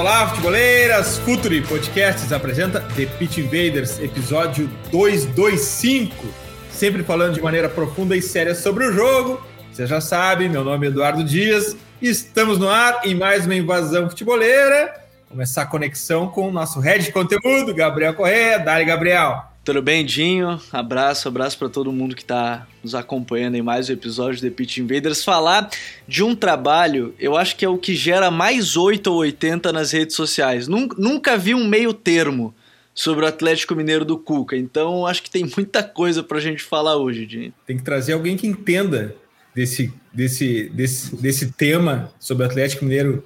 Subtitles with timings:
[0.00, 1.18] Olá, futeboleiras!
[1.18, 6.26] Futuri Podcasts apresenta The Pitch Invaders, episódio 225.
[6.70, 9.46] Sempre falando de maneira profunda e séria sobre o jogo.
[9.70, 11.76] Você já sabe, meu nome é Eduardo Dias.
[12.00, 14.90] Estamos no ar em mais uma invasão futeboleira.
[15.28, 18.58] Começar a conexão com o nosso head de conteúdo, Gabriel Corrêa.
[18.58, 19.49] Dale, Gabriel!
[19.62, 20.58] Tudo bem, Dinho?
[20.72, 24.56] Abraço, abraço para todo mundo que está nos acompanhando em mais um episódio de The
[24.56, 25.22] Pitch Invaders.
[25.22, 25.68] Falar
[26.08, 29.92] de um trabalho, eu acho que é o que gera mais 8 ou 80 nas
[29.92, 30.66] redes sociais.
[30.66, 32.54] Nunca, nunca vi um meio termo
[32.94, 36.62] sobre o Atlético Mineiro do Cuca, então acho que tem muita coisa para a gente
[36.62, 37.52] falar hoje, Dinho.
[37.66, 39.14] Tem que trazer alguém que entenda
[39.54, 43.22] desse, desse, desse, desse tema sobre o Atlético Mineiro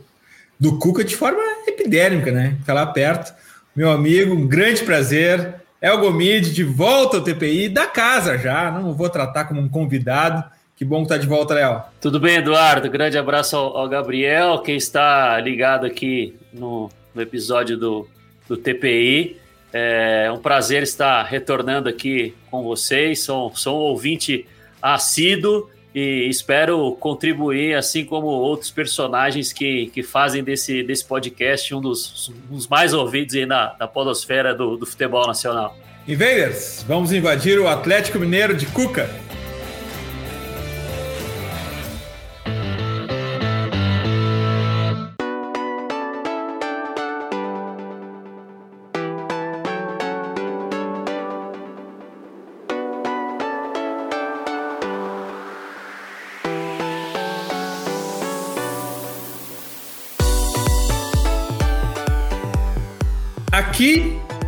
[0.58, 2.58] do Cuca de forma epidérmica, né?
[2.66, 3.32] Tá lá perto.
[3.74, 8.94] Meu amigo, um grande prazer El Gomide de volta ao TPI, da casa já, não
[8.94, 10.42] vou tratar como um convidado.
[10.74, 11.82] Que bom que tá de volta, Léo.
[12.00, 12.88] Tudo bem, Eduardo?
[12.88, 18.08] Grande abraço ao, ao Gabriel, quem está ligado aqui no, no episódio do,
[18.48, 19.36] do TPI.
[19.74, 23.22] É um prazer estar retornando aqui com vocês.
[23.22, 24.46] Sou, sou um ouvinte
[24.80, 31.80] assíduo e espero contribuir, assim como outros personagens que, que fazem desse, desse podcast um
[31.80, 35.76] dos, um dos mais ouvidos aí na, na podosfera do, do futebol nacional.
[36.06, 39.08] Invaders, vamos invadir o Atlético Mineiro de Cuca.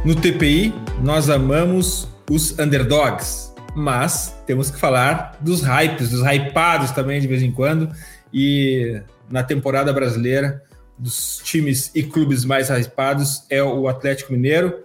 [0.07, 0.73] No TPI,
[1.03, 7.43] nós amamos os underdogs, mas temos que falar dos hypes, dos hypados também de vez
[7.43, 7.91] em quando.
[8.33, 10.63] E na temporada brasileira,
[10.97, 14.79] dos times e clubes mais hypados é o Atlético Mineiro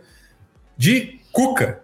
[0.76, 1.82] de Cuca.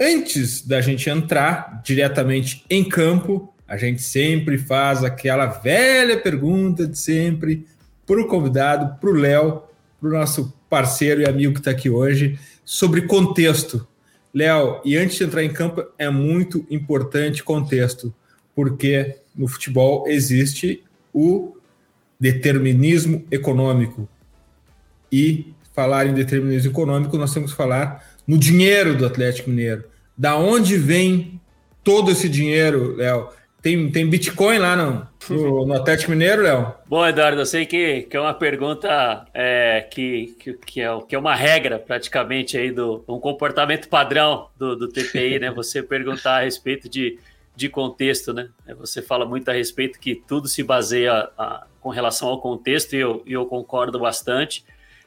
[0.00, 6.96] Antes da gente entrar diretamente em campo, a gente sempre faz aquela velha pergunta de
[6.96, 7.66] sempre
[8.06, 9.64] para o convidado, para o Léo,
[10.00, 13.86] para o nosso parceiro e amigo que está aqui hoje, sobre contexto.
[14.32, 18.14] Léo, e antes de entrar em campo, é muito importante contexto,
[18.54, 21.56] porque no futebol existe o
[22.18, 24.08] determinismo econômico.
[25.10, 29.84] E falar em determinismo econômico, nós temos que falar no dinheiro do Atlético Mineiro.
[30.16, 31.40] Da onde vem
[31.82, 33.28] todo esse dinheiro, Léo?
[33.62, 36.74] Tem, tem Bitcoin lá no, no, no Atlético Mineiro, Léo?
[36.84, 41.14] Bom, Eduardo, eu sei que, que é uma pergunta é, que, que, que, é, que
[41.14, 45.52] é uma regra praticamente aí do um comportamento padrão do, do TPI, né?
[45.54, 47.20] Você perguntar a respeito de,
[47.54, 48.48] de contexto, né?
[48.78, 52.98] Você fala muito a respeito que tudo se baseia a, com relação ao contexto e
[52.98, 54.64] eu, eu concordo bastante.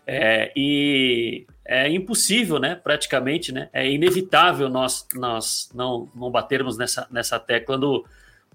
[0.07, 2.73] É, e é impossível, né?
[2.73, 3.67] Praticamente, né?
[3.73, 8.05] É inevitável nós, nós não, não batermos nessa, nessa tecla do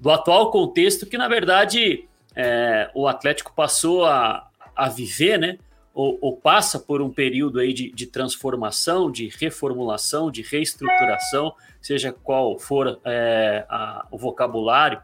[0.01, 5.59] do atual contexto que, na verdade, é, o Atlético passou a, a viver, né?
[5.93, 11.53] Ou, ou, passa por um período aí de, de, transformação, de reformulação, de reestruturação,
[11.83, 15.01] seja qual for é, a, o vocabulário,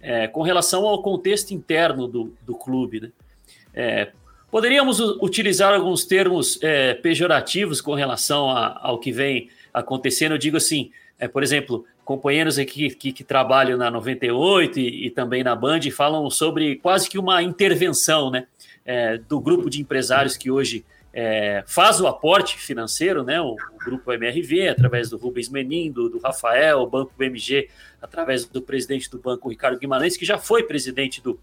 [0.00, 3.00] é, com relação ao contexto interno do, do clube.
[3.00, 3.12] Né?
[3.74, 4.12] É,
[4.48, 10.32] poderíamos utilizar alguns termos é, pejorativos com relação a, ao que vem acontecendo.
[10.32, 15.10] Eu digo assim, é, por exemplo, companheiros aqui que, que, trabalham na 98 e, e,
[15.10, 18.46] também na Band falam sobre quase que uma intervenção né,
[18.82, 23.84] é, do grupo de empresários que hoje é, faz o aporte financeiro, né, o, o,
[23.84, 27.68] grupo MRV, através do Rubens Menin, do, do, Rafael, o Banco BMG,
[28.00, 31.38] através do presidente do banco, Ricardo Guimarães, que já foi presidente do,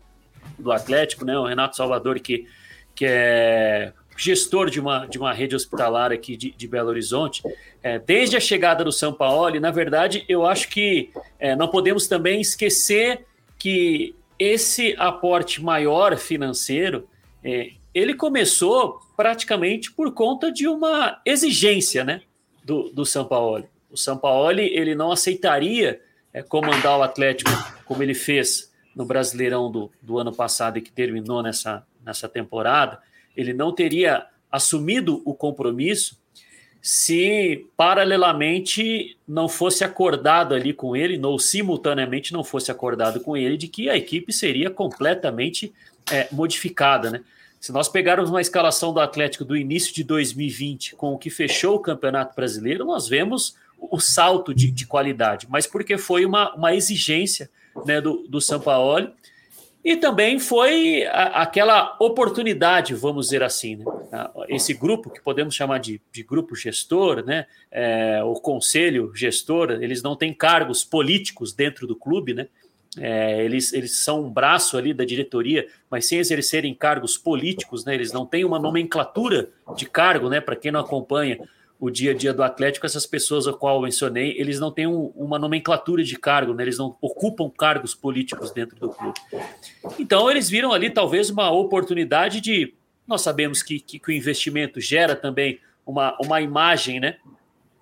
[0.57, 2.47] do Atlético, né, o Renato Salvador, que,
[2.95, 7.44] que é gestor de uma, de uma rede hospitalar aqui de, de Belo Horizonte,
[7.83, 11.09] é, desde a chegada do São Paulo, na verdade, eu acho que
[11.39, 13.25] é, não podemos também esquecer
[13.57, 17.07] que esse aporte maior financeiro,
[17.44, 22.21] é, ele começou praticamente por conta de uma exigência né,
[22.63, 23.65] do, do São Paulo.
[23.89, 26.01] O São Paulo ele não aceitaria
[26.33, 27.50] é, comandar o Atlético
[27.85, 33.00] como ele fez no Brasileirão do, do ano passado e que terminou nessa, nessa temporada,
[33.35, 36.17] ele não teria assumido o compromisso
[36.81, 43.57] se paralelamente não fosse acordado ali com ele, ou simultaneamente não fosse acordado com ele,
[43.57, 45.73] de que a equipe seria completamente
[46.11, 47.21] é, modificada, né?
[47.59, 51.77] Se nós pegarmos uma escalação do Atlético do início de 2020 com o que fechou
[51.77, 56.75] o Campeonato Brasileiro, nós vemos o salto de, de qualidade, mas porque foi uma, uma
[56.75, 57.49] exigência
[57.83, 59.09] né, do, do Sampaoli
[59.85, 63.75] e também foi a, aquela oportunidade, vamos dizer assim,
[64.11, 64.27] né?
[64.49, 67.45] esse grupo que podemos chamar de, de grupo gestor, né?
[67.69, 72.47] É, o conselho gestor, eles não têm cargos políticos dentro do clube, né?
[72.97, 77.93] É, eles, eles são um braço ali da diretoria, mas sem exercerem cargos políticos, né?
[77.93, 80.41] Eles não têm uma nomenclatura de cargo, né?
[80.41, 81.38] Para quem não acompanha
[81.80, 84.88] o dia a dia do Atlético, essas pessoas a qual eu mencionei, eles não têm
[84.88, 86.63] um, uma nomenclatura de cargo, né?
[86.63, 89.19] eles não ocupam cargos políticos dentro do clube.
[90.00, 92.74] Então, eles viram ali talvez uma oportunidade de.
[93.06, 97.18] Nós sabemos que, que, que o investimento gera também uma, uma imagem né,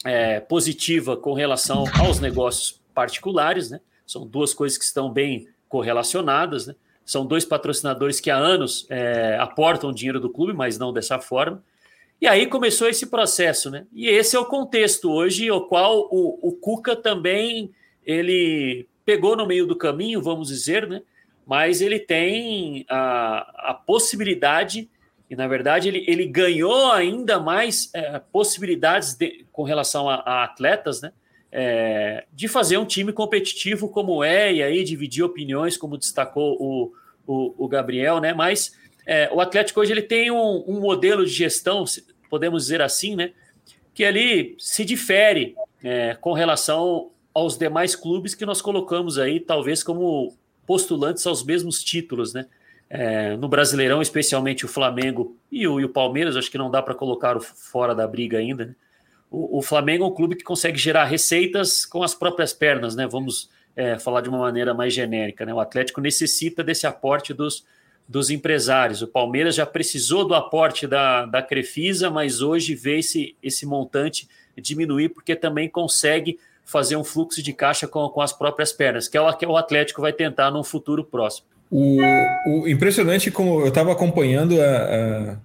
[0.04, 3.80] é, positiva com relação aos negócios particulares, né?
[4.06, 6.76] São duas coisas que estão bem correlacionadas, né?
[7.06, 11.64] São dois patrocinadores que há anos é, aportam dinheiro do clube, mas não dessa forma.
[12.24, 13.86] E aí começou esse processo, né?
[13.92, 17.70] E esse é o contexto hoje, o qual o, o Cuca também
[18.06, 21.02] ele pegou no meio do caminho, vamos dizer, né?
[21.46, 24.90] Mas ele tem a, a possibilidade,
[25.30, 30.44] e na verdade ele, ele ganhou ainda mais é, possibilidades de, com relação a, a
[30.46, 31.12] atletas, né?
[31.52, 36.94] É, de fazer um time competitivo como é, e aí dividir opiniões, como destacou o,
[37.28, 38.34] o, o Gabriel, né?
[38.34, 41.84] Mas é, o Atlético hoje ele tem um, um modelo de gestão,
[42.34, 43.32] podemos dizer assim, né?
[43.94, 49.84] Que ali se difere é, com relação aos demais clubes que nós colocamos aí, talvez
[49.84, 50.34] como
[50.66, 52.48] postulantes aos mesmos títulos, né?
[52.90, 56.82] É, no Brasileirão, especialmente o Flamengo e o, e o Palmeiras, acho que não dá
[56.82, 58.66] para colocar fora da briga ainda.
[58.66, 58.76] Né?
[59.30, 63.06] O, o, Flamengo é um clube que consegue gerar receitas com as próprias pernas, né?
[63.06, 65.46] Vamos é, falar de uma maneira mais genérica.
[65.46, 65.54] Né?
[65.54, 67.64] O Atlético necessita desse aporte dos,
[68.08, 69.02] dos empresários.
[69.02, 74.28] O Palmeiras já precisou do aporte da, da Crefisa, mas hoje vê esse, esse montante
[74.58, 79.18] diminuir porque também consegue fazer um fluxo de caixa com, com as próprias pernas, que
[79.18, 81.48] é o que o Atlético vai tentar no futuro próximo.
[81.70, 82.00] O,
[82.46, 85.38] o impressionante como eu estava acompanhando a, a,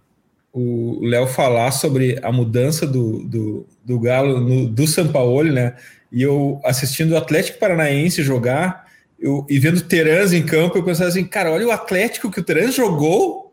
[0.52, 5.74] o Léo falar sobre a mudança do, do, do Galo no, do São Paulo, né?
[6.12, 8.87] E eu assistindo o Atlético Paranaense jogar,
[9.18, 12.44] eu, e vendo Terans em campo, eu pensava assim, cara, olha o Atlético que o
[12.44, 13.52] Terans jogou,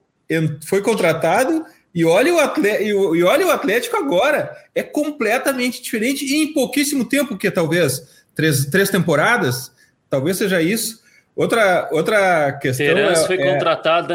[0.66, 4.54] foi contratado, e olha, o Atlético, e olha o Atlético agora.
[4.76, 9.72] É completamente diferente e em pouquíssimo tempo, que talvez três, três temporadas,
[10.10, 11.02] talvez seja isso.
[11.36, 12.86] Outra, outra questão.
[12.86, 13.54] Terans é, foi é...
[13.54, 14.14] contratado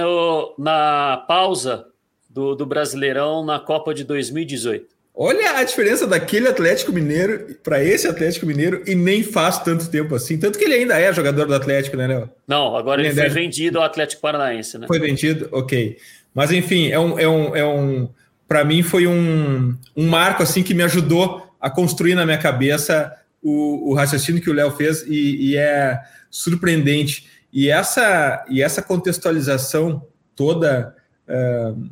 [0.58, 1.86] na pausa
[2.28, 4.99] do, do Brasileirão na Copa de 2018.
[5.14, 10.14] Olha a diferença daquele Atlético Mineiro para esse Atlético Mineiro e nem faz tanto tempo
[10.14, 10.38] assim.
[10.38, 12.30] Tanto que ele ainda é jogador do Atlético, né, Léo?
[12.46, 13.28] Não, agora ele, ele foi é...
[13.28, 14.86] vendido ao Atlético Paranaense, né?
[14.86, 15.48] Foi vendido?
[15.52, 15.98] Ok.
[16.34, 17.18] Mas enfim, é um.
[17.18, 18.08] É um, é um
[18.48, 23.14] para mim foi um, um marco assim que me ajudou a construir na minha cabeça
[23.42, 27.28] o, o raciocínio que o Léo fez e, e, é surpreendente.
[27.52, 30.04] E essa, e essa contextualização
[30.34, 30.96] toda.
[31.28, 31.90] Uh,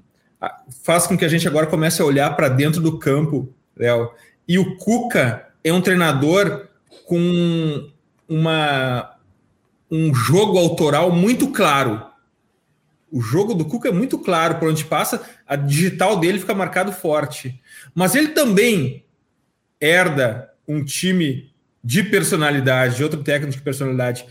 [0.82, 4.10] faz com que a gente agora comece a olhar para dentro do campo, Léo.
[4.46, 6.68] E o Cuca é um treinador
[7.04, 7.90] com
[8.28, 9.16] uma,
[9.90, 12.06] um jogo autoral muito claro.
[13.10, 16.92] O jogo do Cuca é muito claro por onde passa, a digital dele fica marcado
[16.92, 17.60] forte.
[17.94, 19.04] Mas ele também
[19.80, 21.50] herda um time
[21.82, 24.26] de personalidade, de outro técnico de personalidade.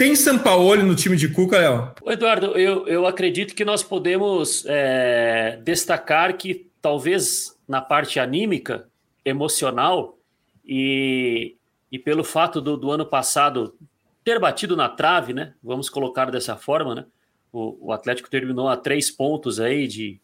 [0.00, 1.92] Tem Sampaoli no time de Cuca, Léo?
[2.06, 8.88] Eduardo, eu, eu acredito que nós podemos é, destacar que talvez na parte anímica,
[9.22, 10.16] emocional,
[10.64, 11.54] e,
[11.92, 13.76] e pelo fato do, do ano passado
[14.24, 15.52] ter batido na trave, né?
[15.62, 17.04] Vamos colocar dessa forma, né?
[17.52, 20.18] O, o Atlético terminou a três pontos aí de,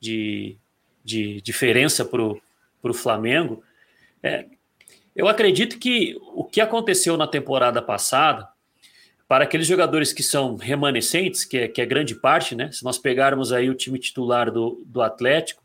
[0.00, 0.56] de,
[1.04, 3.62] de diferença para o Flamengo.
[4.22, 4.46] É,
[5.14, 8.48] eu acredito que o que aconteceu na temporada passada
[9.28, 12.72] para aqueles jogadores que são remanescentes, que é, que é grande parte, né?
[12.72, 15.62] Se nós pegarmos aí o time titular do, do Atlético,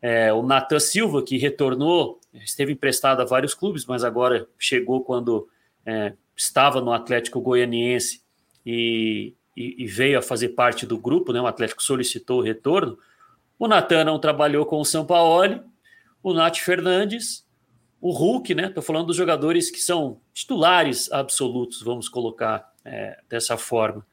[0.00, 5.46] é, o Natan Silva, que retornou, esteve emprestado a vários clubes, mas agora chegou quando
[5.84, 8.22] é, estava no Atlético Goianiense
[8.64, 11.40] e, e, e, veio a fazer parte do grupo, né?
[11.42, 12.98] O Atlético solicitou o retorno.
[13.58, 15.62] O Natan não trabalhou com o São Paulo,
[16.22, 17.46] o Nath Fernandes,
[18.00, 18.68] o Hulk, né?
[18.68, 24.04] Estou falando dos jogadores que são titulares absolutos, vamos colocar é, dessa forma.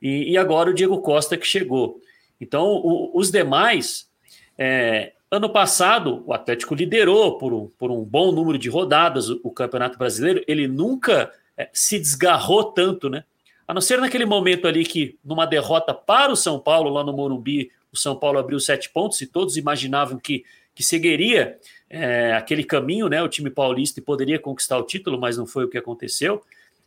[0.00, 2.00] E, e, agora o Diego Costa que chegou.
[2.40, 4.08] Então, o, os demais,
[4.62, 9.40] É, ano passado, o Atlético liderou por um, por um bom número de rodadas o,
[9.42, 10.44] o Campeonato Brasileiro.
[10.46, 13.24] Ele nunca é, se desgarrou tanto, né?
[13.66, 17.12] A não ser naquele momento ali que, numa derrota para o São Paulo, lá no
[17.12, 21.56] Morumbi, o São Paulo abriu sete pontos e todos imaginavam que, que seguiria
[21.88, 23.22] é, aquele caminho, né?
[23.22, 26.42] O time paulista e poderia conquistar o título, mas não foi o que aconteceu.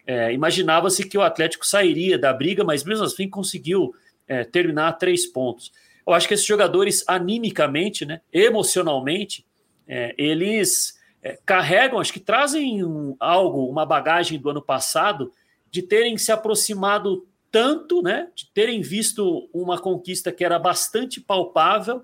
[0.05, 3.93] É, Imaginava-se que o Atlético sairia da briga, mas mesmo assim conseguiu
[4.27, 5.71] é, terminar a três pontos.
[6.05, 9.45] Eu acho que esses jogadores, animicamente, né, emocionalmente,
[9.87, 15.31] é, eles é, carregam, acho que trazem um, algo, uma bagagem do ano passado,
[15.71, 22.01] de terem se aproximado tanto, né, de terem visto uma conquista que era bastante palpável,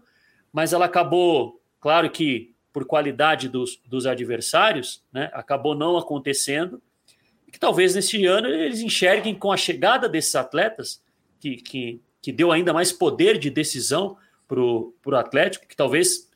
[0.54, 6.82] mas ela acabou, claro que por qualidade dos, dos adversários, né, acabou não acontecendo,
[7.50, 11.02] e que talvez neste ano eles enxerguem com a chegada desses atletas,
[11.40, 16.30] que, que que deu ainda mais poder de decisão para o Atlético, que talvez,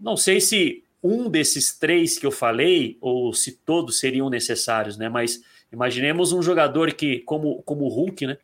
[0.00, 5.08] não sei se um desses três que eu falei, ou se todos seriam necessários, né?
[5.08, 5.42] Mas
[5.72, 8.38] imaginemos um jogador que, como, como o Hulk, né?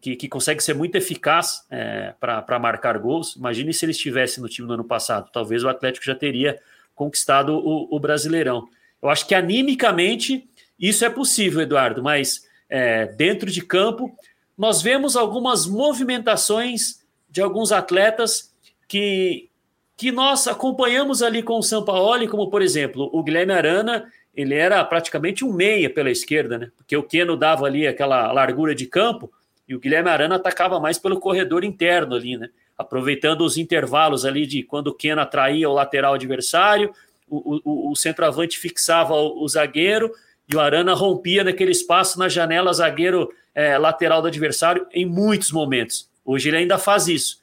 [0.00, 3.36] Que, que consegue ser muito eficaz é, para marcar gols.
[3.36, 5.30] Imagine se ele estivesse no time no ano passado.
[5.30, 6.58] Talvez o Atlético já teria
[6.94, 8.66] conquistado o, o Brasileirão.
[9.02, 10.48] Eu acho que animicamente
[10.80, 14.16] isso é possível, Eduardo, mas é, dentro de campo
[14.56, 18.52] nós vemos algumas movimentações de alguns atletas
[18.88, 19.48] que,
[19.96, 24.84] que nós acompanhamos ali com o Sampaoli, como por exemplo, o Guilherme Arana, ele era
[24.84, 26.70] praticamente um meia pela esquerda, né?
[26.76, 29.30] Porque o Keno dava ali aquela largura de campo
[29.68, 32.48] e o Guilherme Arana atacava mais pelo corredor interno ali, né?
[32.76, 36.92] Aproveitando os intervalos ali de quando o Keno atraía o lateral adversário,
[37.28, 40.12] o, o, o centroavante fixava o, o zagueiro
[40.50, 45.52] e o Arana rompia naquele espaço na janela zagueiro é, lateral do adversário em muitos
[45.52, 46.10] momentos.
[46.24, 47.40] Hoje ele ainda faz isso.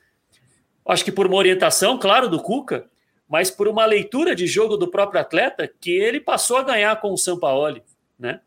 [0.86, 2.86] Acho que por uma orientação, claro, do Cuca,
[3.28, 7.12] mas por uma leitura de jogo do próprio atleta que ele passou a ganhar com
[7.12, 7.82] o Sampaoli,
[8.20, 8.42] né?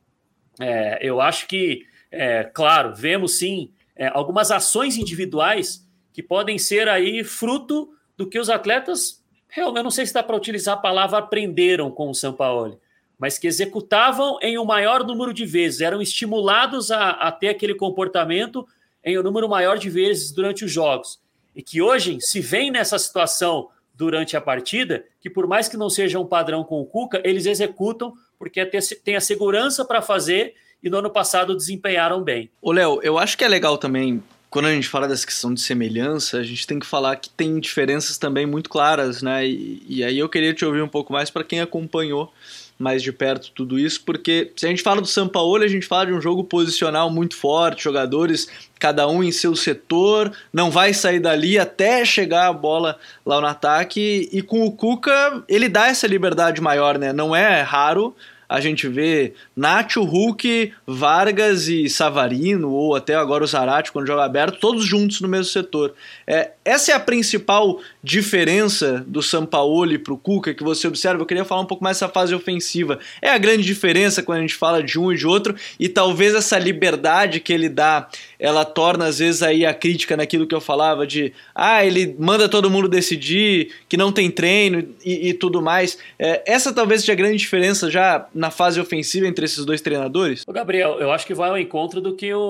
[0.59, 6.88] É, eu acho que, é, claro, vemos sim é, algumas ações individuais que podem ser
[6.88, 9.25] aí fruto do que os atletas,
[9.57, 12.79] eu não sei se dá para utilizar a palavra aprenderam com o Sampaoli,
[13.21, 17.75] mas que executavam em um maior número de vezes, eram estimulados a, a ter aquele
[17.75, 18.67] comportamento
[19.05, 21.21] em um número maior de vezes durante os jogos.
[21.55, 25.91] E que hoje se vem nessa situação durante a partida, que por mais que não
[25.91, 28.65] seja um padrão com o Cuca, eles executam porque
[29.05, 32.50] tem a segurança para fazer e no ano passado desempenharam bem.
[32.62, 35.61] Ô Léo, eu acho que é legal também quando a gente fala dessa questão de
[35.61, 39.47] semelhança, a gente tem que falar que tem diferenças também muito claras, né?
[39.47, 42.33] E, e aí eu queria te ouvir um pouco mais para quem acompanhou
[42.80, 45.87] mais de perto tudo isso, porque se a gente fala do São Paulo, a gente
[45.87, 50.94] fala de um jogo posicional muito forte, jogadores cada um em seu setor, não vai
[50.94, 55.88] sair dali até chegar a bola lá no ataque, e com o Cuca ele dá
[55.88, 57.12] essa liberdade maior, né?
[57.12, 58.16] Não é raro
[58.50, 64.25] a gente vê Nacho, Hulk, Vargas e Savarino, ou até agora o Zarate quando joga
[64.25, 65.95] aberto, todos juntos no mesmo setor.
[66.26, 71.23] É, essa é a principal diferença do Sampaoli para o Cuca que você observa.
[71.23, 72.99] Eu queria falar um pouco mais dessa fase ofensiva.
[73.23, 76.35] É a grande diferença quando a gente fala de um e de outro, e talvez
[76.35, 80.61] essa liberdade que ele dá, ela torna às vezes aí a crítica naquilo que eu
[80.61, 85.62] falava de ah, ele manda todo mundo decidir, que não tem treino e, e tudo
[85.62, 85.99] mais.
[86.19, 90.44] É, essa talvez seja a grande diferença já na fase ofensiva entre esses dois treinadores?
[90.49, 92.40] Ô Gabriel, eu acho que vai ao encontro do que o,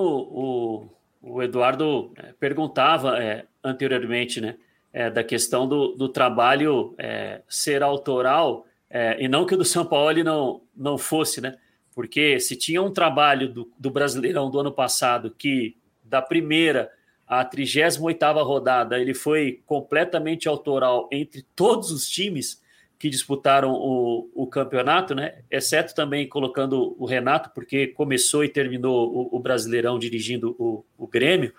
[1.21, 4.55] o, o Eduardo é, perguntava é, anteriormente, né?
[4.93, 9.63] É, da questão do, do trabalho é, ser autoral é, e não que o do
[9.63, 11.57] São Paulo não, não fosse, né?
[11.93, 16.89] Porque se tinha um trabalho do, do Brasileirão do ano passado que da primeira
[17.27, 22.60] à 38 rodada ele foi completamente autoral entre todos os times,
[23.01, 25.39] que disputaram o, o campeonato, né?
[25.49, 31.07] Exceto também colocando o Renato, porque começou e terminou o, o Brasileirão dirigindo o, o,
[31.07, 31.51] Grêmio.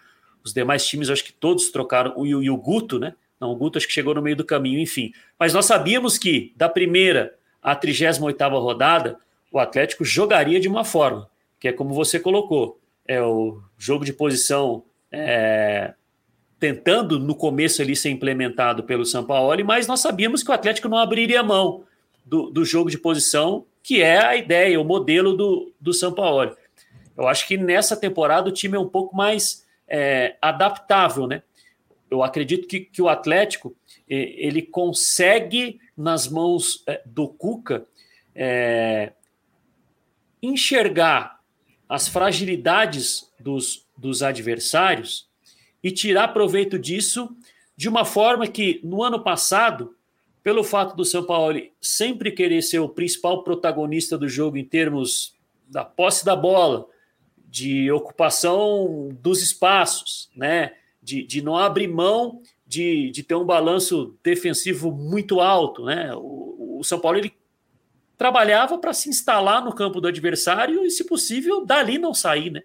[0.45, 3.15] Os demais times, acho que todos trocaram, o, e o Guto, né?
[3.41, 5.13] Não, o Guto acho que chegou no meio do caminho, enfim.
[5.37, 9.19] Mas nós sabíamos que da primeira à 38 rodada,
[9.51, 14.13] o Atlético jogaria de uma forma, que é como você colocou, é o jogo de
[14.13, 15.93] posição é,
[16.63, 20.89] tentando no começo ali ser implementado pelo São Paulo, mas nós sabíamos que o Atlético
[20.89, 21.83] não abriria mão
[22.25, 26.57] do, do jogo de posição, que é a ideia, o modelo do, do São Paulo.
[27.17, 31.43] Eu acho que nessa temporada o time é um pouco mais é, adaptável, né?
[32.09, 33.75] Eu acredito que, que o Atlético
[34.09, 37.85] ele consegue, nas mãos é, do Cuca,
[38.37, 39.15] é,
[40.41, 41.41] enxergar
[41.89, 45.32] as fragilidades dos, dos adversários
[45.83, 47.35] e tirar proveito disso
[47.77, 49.97] de uma forma que no ano passado,
[50.43, 55.35] pelo fato do São Paulo sempre querer ser o principal protagonista do jogo em termos
[55.67, 56.87] da posse da bola,
[57.49, 60.75] de ocupação dos espaços, né?
[61.03, 65.85] de, de não abrir mão de, de ter um balanço defensivo muito alto.
[65.85, 66.15] Né?
[66.15, 67.35] O, o São Paulo ele
[68.17, 72.51] trabalhava para se instalar no campo do adversário e, se possível, dali não sair.
[72.51, 72.63] Né?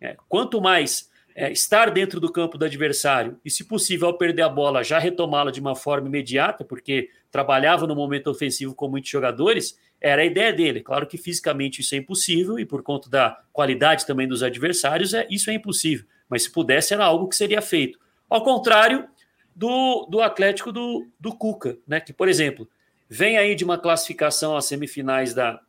[0.00, 4.42] É, quanto mais é, estar dentro do campo do adversário e, se possível, ao perder
[4.42, 9.10] a bola, já retomá-la de uma forma imediata, porque trabalhava no momento ofensivo com muitos
[9.10, 10.80] jogadores, era a ideia dele.
[10.80, 15.26] Claro que fisicamente isso é impossível e, por conta da qualidade também dos adversários, é,
[15.28, 16.06] isso é impossível.
[16.28, 17.98] Mas se pudesse, era algo que seria feito.
[18.30, 19.08] Ao contrário
[19.54, 22.00] do, do Atlético do, do Cuca, né?
[22.00, 22.68] que, por exemplo,
[23.08, 25.60] vem aí de uma classificação às semifinais da,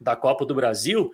[0.00, 1.10] da Copa do Brasil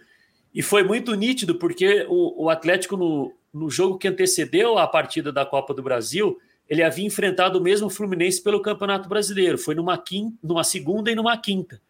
[0.53, 5.32] e foi muito nítido porque o, o Atlético, no, no jogo que antecedeu a partida
[5.32, 9.56] da Copa do Brasil, ele havia enfrentado o mesmo Fluminense pelo Campeonato Brasileiro.
[9.56, 11.80] Foi numa, quinta, numa segunda e numa quinta.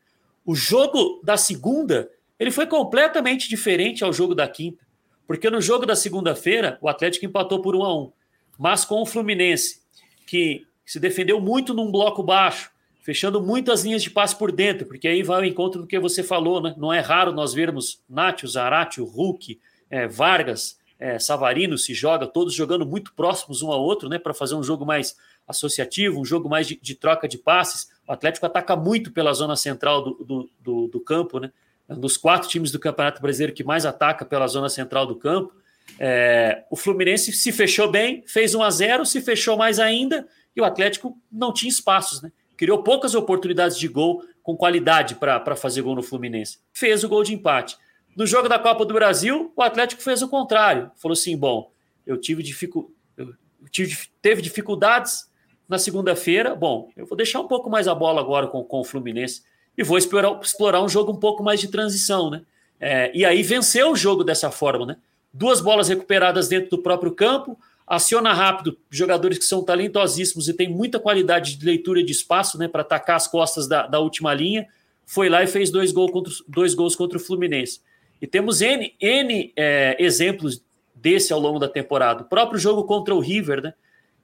[0.44, 4.84] O jogo da segunda ele foi completamente diferente ao jogo da quinta.
[5.26, 8.12] Porque no jogo da segunda-feira, o Atlético empatou por 1 a 1
[8.58, 9.80] Mas com o Fluminense,
[10.26, 15.08] que se defendeu muito num bloco baixo, fechando muitas linhas de passe por dentro, porque
[15.08, 16.74] aí vai ao encontro do que você falou, né?
[16.76, 22.54] Não é raro nós vermos Nátio, Zarate, Hulk, é, Vargas, é, Savarino se joga, todos
[22.54, 26.48] jogando muito próximos um ao outro, né, para fazer um jogo mais associativo, um jogo
[26.48, 27.88] mais de, de, troca de passes.
[28.08, 31.52] O Atlético ataca muito pela zona central do, do, do, do campo, né?
[31.88, 35.52] Um dos quatro times do Campeonato Brasileiro que mais ataca pela zona central do campo.
[35.98, 40.60] É, o Fluminense se fechou bem, fez 1 a 0 se fechou mais ainda, e
[40.60, 42.32] o Atlético não tinha espaços, né?
[42.56, 46.58] Criou poucas oportunidades de gol com qualidade para fazer gol no Fluminense.
[46.72, 47.76] Fez o gol de empate.
[48.16, 50.90] No jogo da Copa do Brasil, o Atlético fez o contrário.
[50.96, 51.70] Falou assim: bom,
[52.06, 52.92] eu tive, dificu...
[53.16, 53.34] eu
[53.70, 55.28] tive teve dificuldades
[55.68, 56.54] na segunda-feira.
[56.54, 59.42] Bom, eu vou deixar um pouco mais a bola agora com, com o Fluminense
[59.76, 62.42] e vou explorar, explorar um jogo um pouco mais de transição, né?
[62.80, 64.96] É, e aí venceu o jogo dessa forma, né?
[65.32, 70.68] Duas bolas recuperadas dentro do próprio campo, aciona rápido jogadores que são talentosíssimos e têm
[70.68, 72.68] muita qualidade de leitura de espaço, né?
[72.68, 74.66] Para atacar as costas da, da última linha.
[75.06, 77.80] Foi lá e fez dois, gol contra, dois gols contra o Fluminense.
[78.24, 82.22] E temos N, N é, exemplos desse ao longo da temporada.
[82.22, 83.74] O próprio jogo contra o River, né?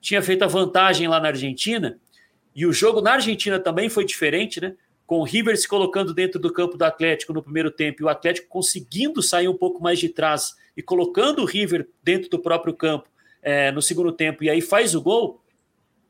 [0.01, 1.99] Tinha feito a vantagem lá na Argentina,
[2.55, 4.73] e o jogo na Argentina também foi diferente, né?
[5.05, 8.09] Com o River se colocando dentro do campo do Atlético no primeiro tempo e o
[8.09, 12.73] Atlético conseguindo sair um pouco mais de trás e colocando o River dentro do próprio
[12.73, 13.07] campo
[13.39, 15.43] é, no segundo tempo, e aí faz o gol.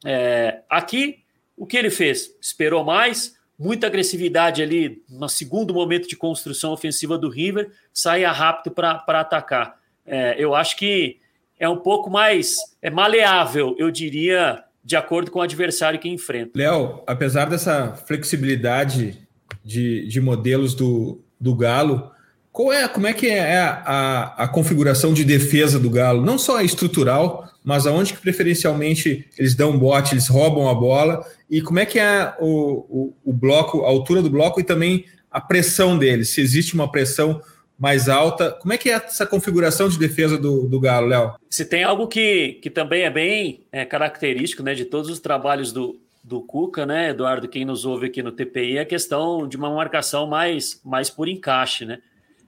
[0.05, 1.25] É, aqui,
[1.57, 2.33] o que ele fez?
[2.39, 8.73] Esperou mais, muita agressividade ali no segundo momento de construção ofensiva do River, saia rápido
[8.73, 9.77] para atacar.
[10.03, 11.19] É, eu acho que
[11.59, 16.53] é um pouco mais é maleável, eu diria, de acordo com o adversário que enfrenta.
[16.55, 19.15] Léo, apesar dessa flexibilidade
[19.63, 22.09] de, de modelos do, do Galo,
[22.51, 26.25] qual é, como é que é a, a, a configuração de defesa do Galo?
[26.25, 31.61] Não só estrutural, mas aonde que preferencialmente eles dão bote, eles roubam a bola, e
[31.61, 35.39] como é que é o, o, o bloco, a altura do bloco e também a
[35.39, 37.41] pressão deles, se existe uma pressão
[37.81, 38.51] mais alta.
[38.51, 41.33] Como é que é essa configuração de defesa do, do Galo, Léo?
[41.49, 45.73] Se tem algo que, que também é bem é, característico né, de todos os trabalhos
[45.73, 49.57] do, do Cuca, né, Eduardo, quem nos ouve aqui no TPI, é a questão de
[49.57, 51.99] uma marcação mais, mais por encaixe, né?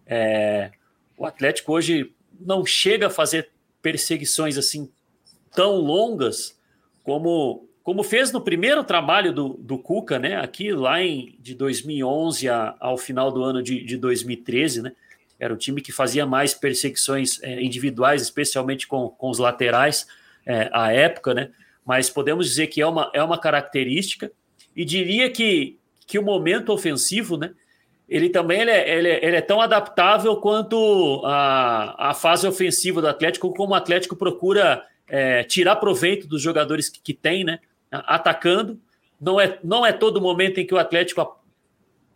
[0.06, 0.70] É,
[1.18, 3.50] o Atlético hoje não chega a fazer
[3.82, 4.88] perseguições assim
[5.54, 6.58] tão longas
[7.04, 10.38] como como fez no primeiro trabalho do, do Cuca, né?
[10.38, 14.94] Aqui lá em de 2011 a, ao final do ano de, de 2013, né?
[15.38, 20.08] Era um time que fazia mais perseguições é, individuais, especialmente com, com os laterais
[20.46, 21.50] é, à época, né?
[21.86, 24.32] Mas podemos dizer que é uma, é uma característica
[24.74, 27.52] e diria que, que o momento ofensivo, né?
[28.08, 33.02] ele também ele é, ele é, ele é, tão adaptável quanto a, a fase ofensiva
[33.02, 37.60] do Atlético, como o Atlético procura é, tirar proveito dos jogadores que, que tem, né?
[37.92, 38.80] Atacando.
[39.20, 41.40] Não é, não é todo momento em que o Atlético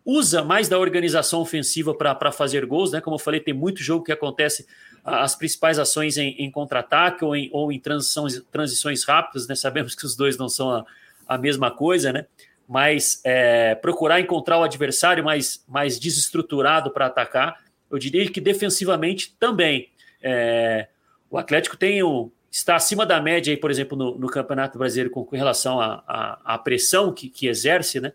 [0.06, 3.02] usa mais da organização ofensiva para fazer gols, né?
[3.02, 4.66] Como eu falei, tem muito jogo que acontece
[5.04, 9.56] as principais ações em, em contra-ataque ou em, ou em transições, transições rápidas, né?
[9.56, 10.86] Sabemos que os dois não são a,
[11.28, 12.26] a mesma coisa, né?
[12.68, 17.64] mas é, procurar encontrar o adversário mais, mais desestruturado para atacar.
[17.90, 19.90] Eu diria que defensivamente também.
[20.22, 20.88] É,
[21.30, 25.12] o Atlético tem o, está acima da média, aí, por exemplo, no, no Campeonato Brasileiro
[25.12, 28.14] com, com relação à pressão que, que, exerce, né?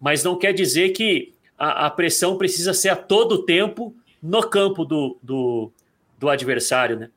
[0.00, 4.84] mas não quer dizer que a, a, pressão precisa ser a todo tempo no campo
[4.84, 5.70] do, do,
[6.18, 6.98] do adversário.
[6.98, 7.10] Né?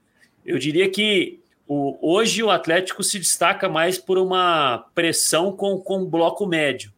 [0.46, 6.06] Eu diria que O, hoje o Atlético se destaca mais por uma pressão com, com
[6.06, 6.94] bloco médio.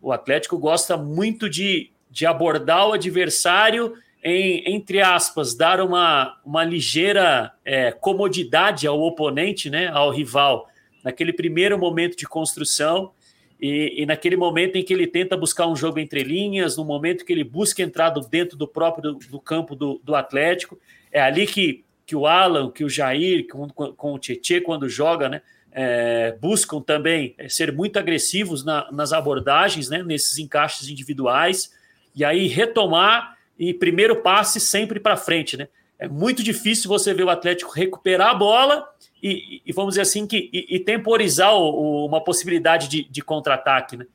[0.00, 6.62] O Atlético gosta muito de, de abordar o adversário em, entre aspas, dar uma, uma
[6.64, 10.68] ligeira é, comodidade ao oponente, né, ao rival,
[11.02, 13.12] naquele primeiro momento de construção
[13.60, 17.24] e, e, naquele momento em que ele tenta buscar um jogo entre linhas, no momento
[17.24, 20.78] que ele busca entrar dentro do próprio do, do campo do, do, Atlético,
[21.12, 25.28] é ali que, que o Alan, que o Jair, com, com o Tietchan, quando joga,
[25.28, 31.72] né, é, buscam também é, ser muito agressivos na, nas abordagens, né, nesses encaixes individuais,
[32.14, 35.68] e aí retomar e primeiro passe sempre para frente, né?
[35.98, 38.88] É muito difícil você ver o Atlético recuperar a bola
[39.22, 43.20] e, e vamos dizer assim, que, e, e temporizar o, o, uma possibilidade de, de
[43.20, 44.06] contra-ataque, né?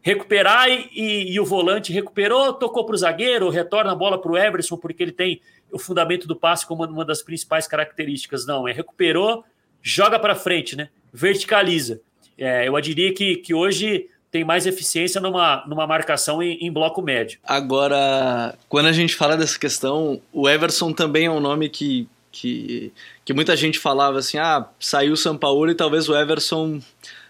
[0.00, 4.38] Recuperar e, e, o volante recuperou, tocou para o zagueiro, retorna a bola para o
[4.38, 5.40] Everson, porque ele tem
[5.70, 8.46] o fundamento do passe como uma das principais características.
[8.46, 9.44] Não, é recuperou,
[9.82, 10.88] joga para frente, né?
[11.12, 12.00] Verticaliza.
[12.38, 17.00] É, eu diria que, que hoje tem mais eficiência numa, numa marcação em, em, bloco
[17.00, 17.38] médio.
[17.44, 22.92] Agora, quando a gente fala dessa questão, o Everson também é um nome que, que,
[23.24, 26.80] que muita gente falava assim: ah, saiu o São Paulo e talvez o Everson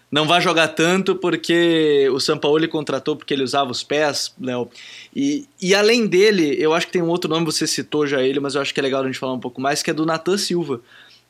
[0.09, 4.67] não vai jogar tanto porque o São Paulo contratou porque ele usava os pés, Léo.
[5.15, 8.39] E, e além dele, eu acho que tem um outro nome, você citou já ele,
[8.39, 10.07] mas eu acho que é legal a gente falar um pouco mais, que é do
[10.07, 10.81] Nathan Silva.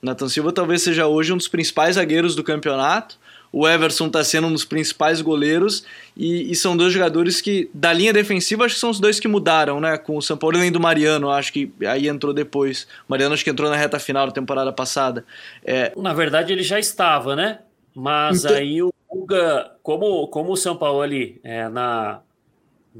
[0.01, 3.17] Nathan Silva talvez seja hoje um dos principais zagueiros do campeonato
[3.55, 7.93] o Everson está sendo um dos principais goleiros e, e, são dois jogadores que, da
[7.93, 9.97] linha defensiva, acho que são os dois que mudaram, né?
[9.97, 12.83] Com o São Paulo e do Mariano, acho que aí entrou depois.
[13.07, 15.23] O Mariano acho que entrou na reta final da temporada passada.
[15.63, 15.93] É...
[15.95, 17.59] Na verdade, ele já estava, né?
[17.95, 18.57] Mas então...
[18.57, 22.19] aí o Guga, como, como o São Paulo ali, é, na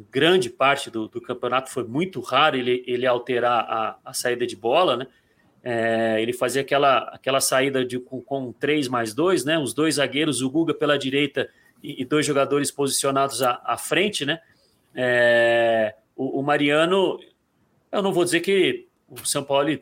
[0.10, 4.56] grande parte do, do, campeonato foi muito raro ele, ele alterar a, a saída de
[4.56, 5.08] bola, né?
[5.68, 9.58] É, ele fazia aquela, aquela saída de, com, com três mais dois, né?
[9.58, 11.50] Os dois zagueiros, o Guga pela direita
[11.82, 14.40] e, e dois jogadores posicionados à, à frente, né?
[14.94, 17.20] É, o, o, Mariano,
[17.92, 19.76] eu não vou dizer que o São Paulo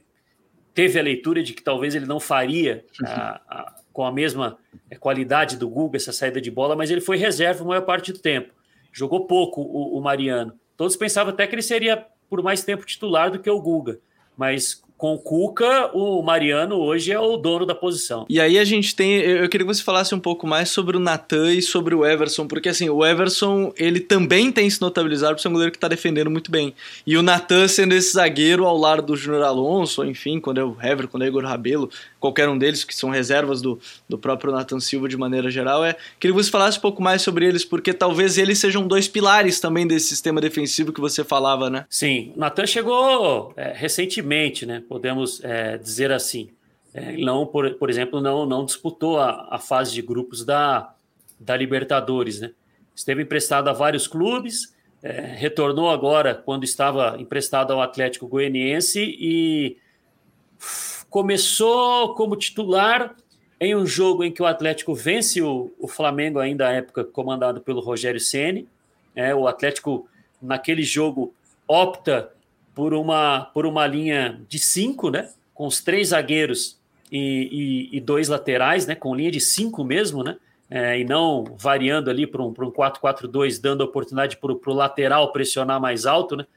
[0.73, 4.57] teve a leitura de que talvez ele não faria a, a, com a mesma
[5.01, 8.19] qualidade do Guga essa saída de bola, mas ele foi reserva a maior parte do
[8.19, 8.53] tempo.
[8.93, 10.57] Jogou pouco o, o Mariano.
[10.77, 13.99] Todos pensavam até que ele seria por mais tempo titular do que o Guga,
[14.37, 18.25] mas com o Cuca, o Mariano hoje é o dono da posição.
[18.29, 20.99] E aí a gente tem, eu queria que você falasse um pouco mais sobre o
[21.01, 25.41] Natan e sobre o Everson, porque assim, o Everson, ele também tem se notabilizado por
[25.41, 26.73] ser um goleiro que está defendendo muito bem.
[27.05, 30.77] E o Natan sendo esse zagueiro ao lado do Júnior Alonso, enfim, quando é o
[30.81, 31.89] Hever, quando é o Igor Rabelo,
[32.23, 35.97] qualquer um deles, que são reservas do, do próprio Nathan Silva de maneira geral, é
[36.17, 39.85] que você falasse um pouco mais sobre eles, porque talvez eles sejam dois pilares também
[39.85, 41.85] desse sistema defensivo que você falava, né?
[41.89, 44.81] Sim, o Nathan chegou é, recentemente, né?
[44.87, 46.49] Podemos é, dizer assim.
[46.93, 50.93] É, não, por, por exemplo, não, não disputou a, a fase de grupos da,
[51.37, 52.51] da Libertadores, né?
[52.95, 59.75] Esteve emprestado a vários clubes, é, retornou agora quando estava emprestado ao Atlético Goianiense e
[61.13, 63.15] começou como titular
[63.59, 67.61] em um jogo em que o Atlético vence o, o Flamengo, ainda à época comandado
[67.61, 68.67] pelo Rogério Ceni.
[69.15, 70.09] É, o Atlético,
[70.41, 71.31] naquele jogo,
[71.67, 72.31] opta
[72.73, 76.79] por uma, por uma linha de cinco, né, com os três zagueiros
[77.11, 80.35] e, e, e dois laterais, né, com linha de cinco mesmo, né,
[80.67, 85.79] é, e não variando ali para um, um 4-4-2, dando oportunidade para o lateral pressionar
[85.79, 86.47] mais alto, né,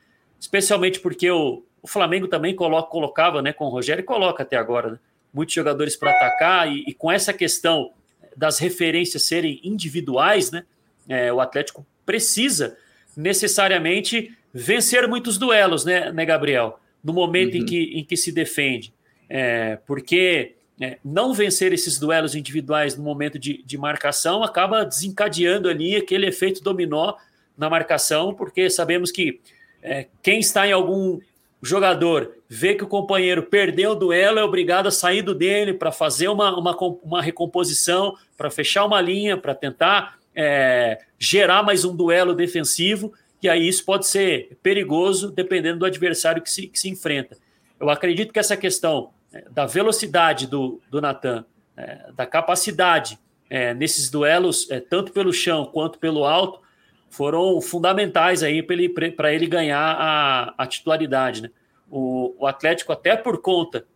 [0.41, 4.57] especialmente porque o, o Flamengo também coloca, colocava né, com o Rogério e coloca até
[4.57, 4.99] agora né,
[5.33, 7.93] muitos jogadores para atacar, e, e, com essa questão
[8.37, 10.65] das referências serem individuais, né,
[11.09, 12.77] é, o Atlético precisa
[13.17, 16.81] necessariamente vencer muitos duelos, né, né Gabriel?
[17.03, 17.61] No momento uhum.
[17.61, 18.93] em, que, em que se defende.
[19.29, 25.69] É, porque é, não vencer esses duelos individuais no momento de, de marcação acaba desencadeando
[25.69, 27.15] ali aquele efeito dominó
[27.57, 29.41] na marcação, porque sabemos que
[29.83, 31.19] é, quem está em algum
[31.63, 35.91] jogador vê que o companheiro perdeu o duelo, é obrigado a sair do dele para
[35.91, 41.97] fazer uma, uma, uma recomposição, para fechar uma linha, para tentar é, gerar mais um
[41.97, 46.89] duelo defensivo, e aí isso pode ser perigoso dependendo do adversário que se, que se
[46.89, 47.37] enfrenta.
[47.81, 51.45] Eu acredito que essa questão é, da velocidade do, do Natan,
[51.77, 56.61] é, da capacidade é, nesses duelos, é, tanto pelo chão quanto pelo alto,
[57.09, 58.95] foram fundamentais aí para ele,
[59.33, 61.43] ele ganhar a, a titularidade.
[61.43, 61.51] Né?
[61.91, 63.87] O, o, Atlético, até por conta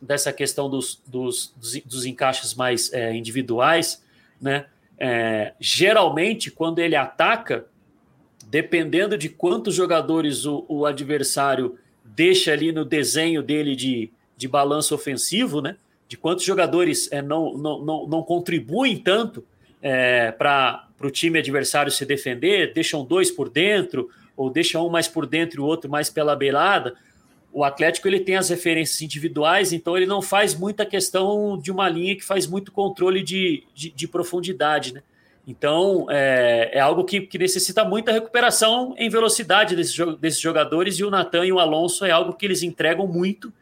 [0.00, 4.04] dessa questão dos, dos, dos, dos encaixes mais é, individuais,
[4.40, 4.66] né?
[5.00, 7.66] É, geralmente, quando ele ataca,
[8.48, 14.94] dependendo de quantos jogadores o, o, adversário deixa ali no desenho dele de, de balanço
[14.94, 15.76] ofensivo, né?
[16.08, 19.44] de quantos jogadores é, não, não, não, não contribuem tanto
[19.82, 25.08] é, para o time adversário se defender, deixam dois por dentro, ou deixam um mais
[25.08, 26.94] por dentro e o outro mais pela beirada.
[27.52, 31.88] O Atlético ele tem as referências individuais, então ele não faz muita questão de uma
[31.88, 34.94] linha que faz muito controle de, de, de profundidade.
[34.94, 35.02] Né?
[35.46, 41.04] Então é, é algo que, que, necessita muita recuperação em velocidade desses, desses jogadores, e
[41.04, 43.52] o Natan e o Alonso é algo que eles entregam muito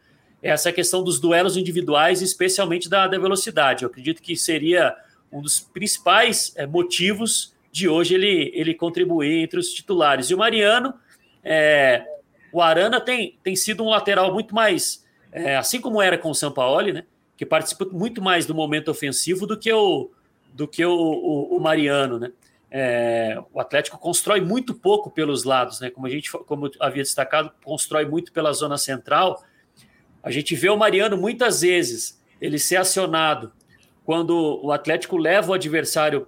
[0.43, 3.83] essa questão dos duelos individuais, especialmente da, da velocidade.
[3.83, 4.95] Eu acredito que seria
[5.31, 10.29] um dos principais é, motivos de hoje ele, ele contribuir entre os titulares.
[10.29, 10.93] E o Mariano,
[11.43, 12.03] é,
[12.51, 16.35] o Arana tem, tem sido um lateral muito mais, é, assim como era com o
[16.35, 17.03] Sampaoli, né,
[17.35, 20.09] que participa muito mais do momento ofensivo do que o,
[20.53, 22.17] do que o, o, o Mariano.
[22.17, 22.31] Né?
[22.71, 25.89] É, o Atlético constrói muito pouco pelos lados, né?
[25.89, 29.43] como a gente como havia destacado, constrói muito pela zona central
[30.27, 33.53] a gente vê o Mariano muitas vezes ele ser acionado
[34.07, 36.27] quando o Atlético leva o adversário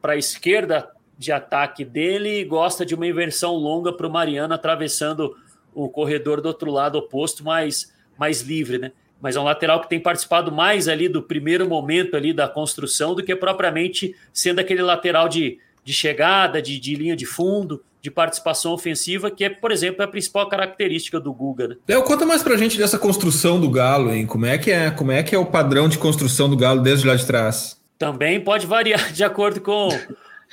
[0.00, 4.52] para a esquerda de ataque dele e gosta de uma inversão longa para o Mariano
[4.52, 5.32] atravessando
[5.72, 8.90] o corredor do outro lado oposto, mais, mais livre, né?
[9.20, 13.14] Mas é um lateral que tem participado mais ali do primeiro momento ali da construção
[13.14, 18.10] do que propriamente sendo aquele lateral de, de chegada, de, de linha de fundo de
[18.10, 21.68] participação ofensiva, que é, por exemplo, a principal característica do Guga.
[21.68, 21.76] Né?
[21.88, 24.26] Léo, conta mais pra gente dessa construção do Galo, hein?
[24.26, 27.06] Como é que é, como é que é o padrão de construção do Galo desde
[27.06, 27.80] lá de trás?
[27.96, 29.88] Também pode variar de acordo com,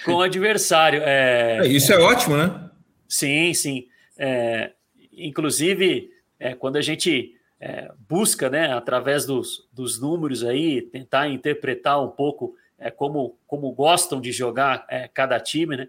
[0.06, 1.02] com o adversário.
[1.04, 2.70] É, é, isso é, é, ótimo, né?
[3.08, 3.88] Sim, sim.
[4.16, 4.74] É,
[5.12, 12.00] inclusive, é, quando a gente é, busca, né, através dos, dos números aí, tentar interpretar
[12.00, 12.56] um pouco
[12.96, 15.88] como, como gostam de jogar cada time, né?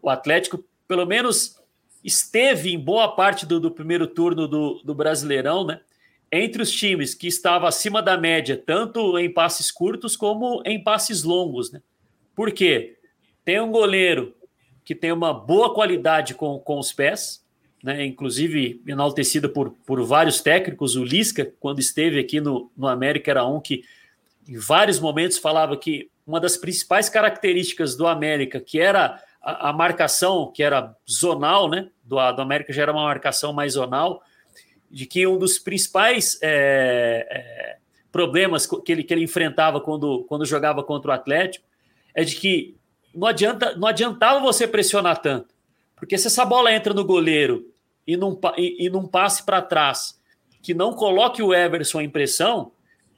[0.00, 1.56] O Atlético pelo menos
[2.02, 5.78] esteve em boa parte do, do primeiro turno do, do Brasileirão, né?
[6.32, 11.22] Entre os times que estava acima da média, tanto em passes curtos como em passes
[11.22, 11.80] longos, né?
[12.34, 12.96] Por quê?
[13.44, 14.34] Tem um goleiro
[14.84, 17.46] que tem uma boa qualidade com, com os pés,
[17.84, 18.04] né?
[18.04, 20.96] inclusive enaltecido por, por vários técnicos.
[20.96, 23.84] O Lisca, quando esteve aqui no, no América, era um que
[24.48, 29.72] em vários momentos falava que uma das principais características do América, que era a, a,
[29.72, 31.88] marcação, que era zonal, né?
[32.04, 34.22] Do, do América já era uma marcação mais zonal,
[34.90, 37.76] de que um dos principais é, é,
[38.10, 41.64] problemas que ele, que ele enfrentava quando, quando jogava contra o Atlético
[42.14, 42.76] é de que
[43.14, 45.54] não, adianta, não adiantava você pressionar tanto.
[45.96, 47.66] Porque se essa bola entra no goleiro
[48.06, 50.18] e não, e, e não passe para trás,
[50.62, 52.72] que não coloque o Everson em pressão,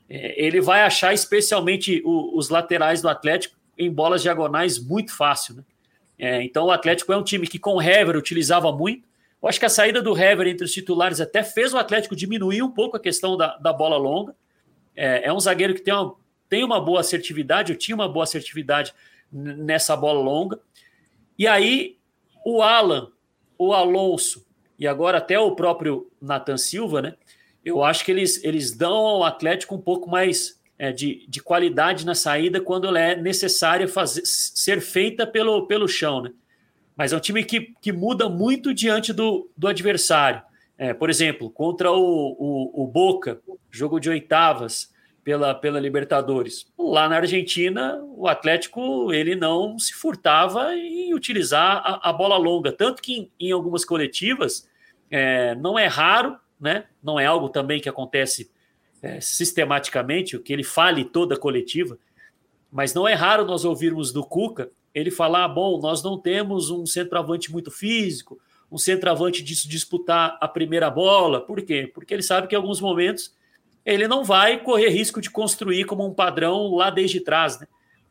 [0.08, 5.56] é, ele vai achar especialmente o, os laterais do Atlético em bolas diagonais muito fácil.
[5.56, 5.64] Né?
[6.22, 9.08] É, então o Atlético é um time que com o Hever utilizava muito.
[9.42, 12.62] Eu acho que a saída do Hever entre os titulares até fez o Atlético diminuir
[12.62, 14.32] um pouco a questão da, da bola longa.
[14.94, 16.14] É, é um zagueiro que tem uma,
[16.48, 18.94] tem uma boa assertividade, eu tinha uma boa assertividade
[19.32, 20.60] nessa bola longa.
[21.36, 21.98] E aí
[22.46, 23.10] o Alan,
[23.58, 24.46] o Alonso
[24.78, 27.14] e agora até o próprio Nathan Silva, né?
[27.64, 32.14] Eu acho que eles, eles dão ao Atlético um pouco mais de, de qualidade na
[32.14, 36.22] saída quando ela é necessária fazer, ser feita pelo, pelo chão.
[36.22, 36.32] Né?
[36.96, 40.42] Mas é um time que, que muda muito diante do, do adversário.
[40.76, 43.40] É, por exemplo, contra o, o, o, Boca,
[43.70, 44.92] jogo de oitavas
[45.22, 46.66] pela, pela Libertadores.
[46.76, 52.72] Lá na Argentina, o Atlético ele não se furtava em utilizar a, a bola longa.
[52.72, 54.68] Tanto que em, em algumas coletivas
[55.10, 56.86] é, não é raro, né?
[57.02, 58.50] não é algo também que acontece
[59.02, 61.98] é, sistematicamente, o que ele fale toda coletiva,
[62.70, 66.86] mas não é raro nós ouvirmos do Cuca ele falar: bom, nós não temos um
[66.86, 71.40] centroavante muito físico, um centroavante disso disputar a primeira bola.
[71.40, 71.90] Por quê?
[71.92, 73.34] Porque ele sabe que em alguns momentos
[73.84, 77.66] ele não vai correr risco de construir como um padrão lá desde trás, né?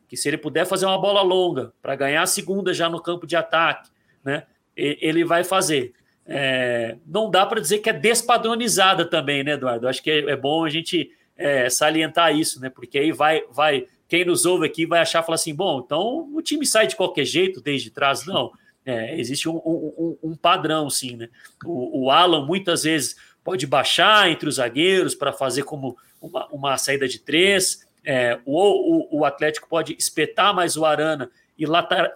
[0.06, 3.26] Que se ele puder fazer uma bola longa para ganhar a segunda já no campo
[3.26, 3.90] de ataque,
[4.22, 4.44] né?
[4.76, 5.94] Ele vai fazer.
[6.26, 9.88] É, não dá para dizer que é despadronizada também, né, Eduardo?
[9.88, 12.70] Acho que é, é bom a gente é, salientar isso, né?
[12.70, 16.40] Porque aí vai, vai, quem nos ouve aqui vai achar, falar assim, bom, então o
[16.40, 18.52] time sai de qualquer jeito desde trás, não.
[18.84, 21.28] É, existe um, um, um, padrão, sim, né?
[21.64, 26.78] O, o, Alan muitas vezes pode baixar entre os zagueiros para fazer como uma, uma,
[26.78, 27.86] saída de três.
[28.04, 31.64] É, o, o, o Atlético pode espetar mais o Arana e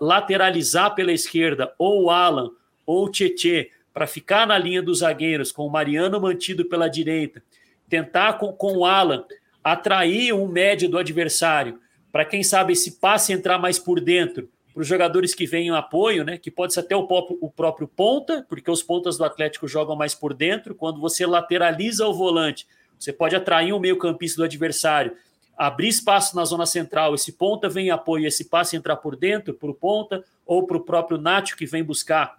[0.01, 2.51] lateralizar pela esquerda, ou o Alan
[2.85, 7.43] ou o Tietê para ficar na linha dos zagueiros, com o Mariano mantido pela direita,
[7.89, 9.25] tentar com, com o Alan
[9.65, 11.81] atrair um médio do adversário,
[12.13, 15.71] para quem sabe esse passe entrar mais por dentro, para os jogadores que vêm em
[15.71, 16.37] apoio, né?
[16.37, 19.97] Que pode ser até o próprio, o próprio ponta, porque os pontas do Atlético jogam
[19.97, 20.75] mais por dentro.
[20.75, 22.67] Quando você lateraliza o volante,
[22.99, 25.17] Você pode atrair o meio-campista do adversário,
[25.57, 29.55] abrir espaço na zona central, esse ponta vem em apoio, esse passe entrar por dentro,
[29.55, 32.39] para o ponta, ou para o próprio Nacho que vem buscar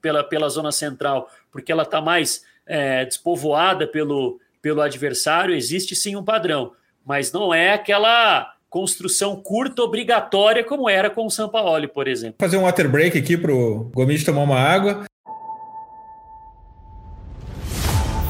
[0.00, 6.16] pela, pela zona central, porque ela está mais é, despovoada pelo, pelo adversário, existe sim
[6.16, 6.72] um padrão,
[7.04, 12.36] mas não é aquela construção curta obrigatória como era com o Sampaoli, por exemplo.
[12.38, 15.04] Fazer um water break aqui para o Gomes tomar uma água.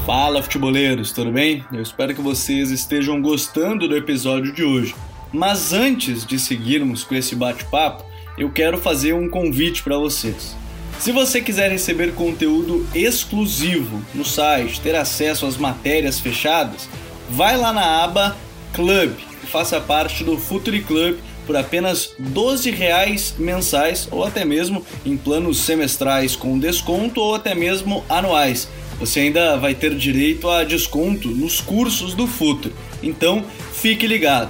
[0.05, 1.65] Fala, futeboleiros, tudo bem?
[1.73, 4.95] Eu espero que vocês estejam gostando do episódio de hoje.
[5.33, 8.05] Mas antes de seguirmos com esse bate-papo,
[8.37, 10.55] eu quero fazer um convite para vocês.
[10.99, 16.89] Se você quiser receber conteúdo exclusivo no site, ter acesso às matérias fechadas,
[17.29, 18.35] vai lá na aba
[18.73, 24.85] Club e faça parte do Futuri Club por apenas 12 reais mensais ou até mesmo
[25.05, 28.67] em planos semestrais com desconto ou até mesmo anuais
[28.99, 32.73] você ainda vai ter direito a desconto nos cursos do Futre.
[33.01, 34.49] Então, fique ligado.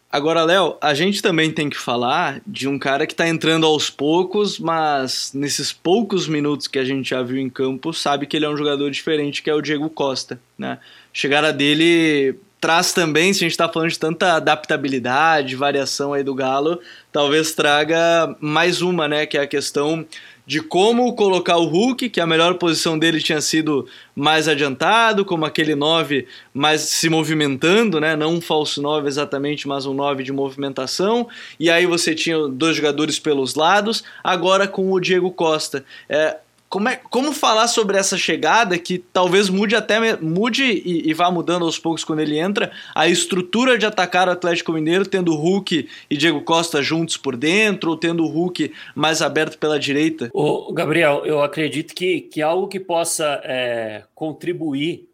[0.11, 3.89] Agora, Léo, a gente também tem que falar de um cara que está entrando aos
[3.89, 8.45] poucos, mas nesses poucos minutos que a gente já viu em campo, sabe que ele
[8.45, 10.37] é um jogador diferente, que é o Diego Costa.
[10.57, 10.73] Né?
[10.73, 10.79] A
[11.13, 16.35] chegada dele traz também, se a gente está falando de tanta adaptabilidade, variação aí do
[16.35, 19.25] Galo, talvez traga mais uma, né?
[19.25, 20.05] Que é a questão
[20.51, 25.45] de como colocar o Hulk, que a melhor posição dele tinha sido mais adiantado, como
[25.45, 28.17] aquele 9 mais se movimentando, né?
[28.17, 31.25] não um falso 9 exatamente, mas um 9 de movimentação,
[31.57, 35.85] e aí você tinha dois jogadores pelos lados, agora com o Diego Costa.
[36.09, 36.35] É,
[36.71, 41.29] como, é, como falar sobre essa chegada que talvez mude até mude e, e, vá
[41.29, 45.89] mudando aos poucos quando ele entra a estrutura de atacar o Atlético Mineiro tendo Hulk
[46.09, 50.31] e Diego Costa juntos por dentro ou tendo o Hulk mais aberto pela direita?
[50.73, 55.09] Gabriel, eu acredito que, que algo que possa é, contribuir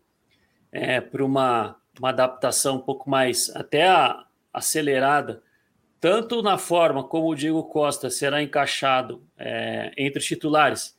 [0.72, 5.42] é, para uma, uma adaptação um pouco mais até a, acelerada
[6.00, 10.96] tanto na forma como o Diego Costa será encaixado é, entre os titulares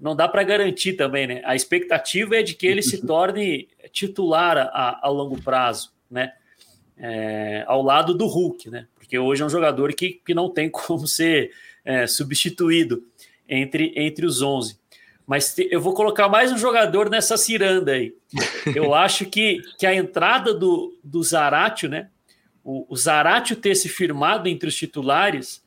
[0.00, 1.42] não dá para garantir também, né?
[1.44, 6.32] A expectativa é de que ele se torne titular a, a longo prazo, né?
[6.96, 8.86] É, ao lado do Hulk, né?
[8.94, 11.50] Porque hoje é um jogador que, que não tem como ser
[11.84, 13.04] é, substituído
[13.48, 14.78] entre, entre os 11.
[15.26, 18.14] Mas te, eu vou colocar mais um jogador nessa ciranda aí.
[18.74, 22.08] Eu acho que, que a entrada do, do Zaratio, né?
[22.62, 25.63] O, o Zaratio ter se firmado entre os titulares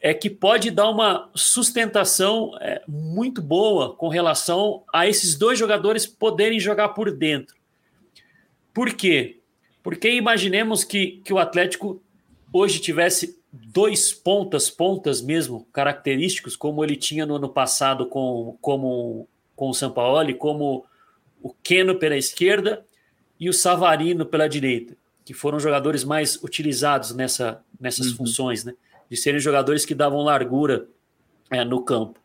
[0.00, 6.06] é que pode dar uma sustentação é, muito boa com relação a esses dois jogadores
[6.06, 7.56] poderem jogar por dentro.
[8.72, 9.40] Por quê?
[9.82, 12.02] Porque imaginemos que, que o Atlético
[12.52, 19.28] hoje tivesse dois pontas, pontas mesmo, característicos, como ele tinha no ano passado com, como,
[19.54, 20.84] com o Sampaoli, como
[21.40, 22.84] o Keno pela esquerda
[23.38, 28.16] e o Savarino pela direita, que foram jogadores mais utilizados nessa, nessas uhum.
[28.16, 28.74] funções, né?
[29.10, 30.86] De serem jogadores que davam largura
[31.50, 32.20] é, no campo.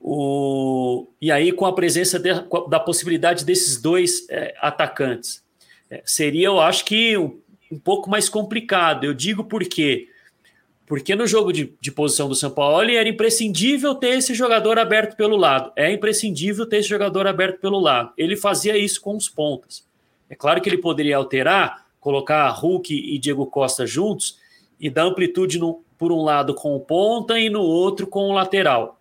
[0.00, 2.30] O, e aí, com a presença de,
[2.68, 5.44] da possibilidade desses dois é, atacantes,
[5.90, 7.40] é, seria, eu acho que, um,
[7.70, 9.04] um, pouco mais complicado.
[9.04, 10.08] Eu digo por quê?
[10.86, 15.16] Porque no jogo de, de posição do São Paulo era imprescindível ter esse jogador aberto
[15.16, 15.72] pelo lado.
[15.76, 18.12] É imprescindível ter esse jogador aberto pelo lado.
[18.16, 19.86] Ele fazia isso com os pontas.
[20.30, 24.38] É claro que ele poderia alterar, colocar Hulk e Diego Costa juntos
[24.80, 28.32] e dar amplitude no, por um lado com o ponta e no outro com o
[28.32, 29.00] lateral.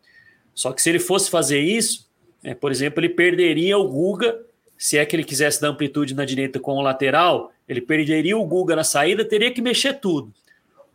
[0.53, 2.09] Só que se ele fosse fazer isso,
[2.43, 4.43] é, por exemplo, ele perderia o Guga,
[4.77, 8.45] se é que ele quisesse dar amplitude na direita com o lateral, ele perderia o
[8.45, 10.33] Guga na saída, teria que mexer tudo.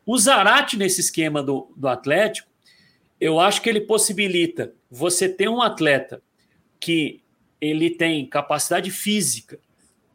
[0.05, 2.49] O Zarate, nesse esquema do, do Atlético,
[3.21, 6.20] eu acho que ele possibilita você ter um atleta
[6.81, 7.22] que
[7.61, 9.61] ele tem capacidade física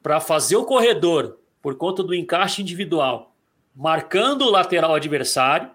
[0.03, 3.34] para fazer o corredor por conta do encaixe individual,
[3.74, 5.72] marcando o lateral adversário,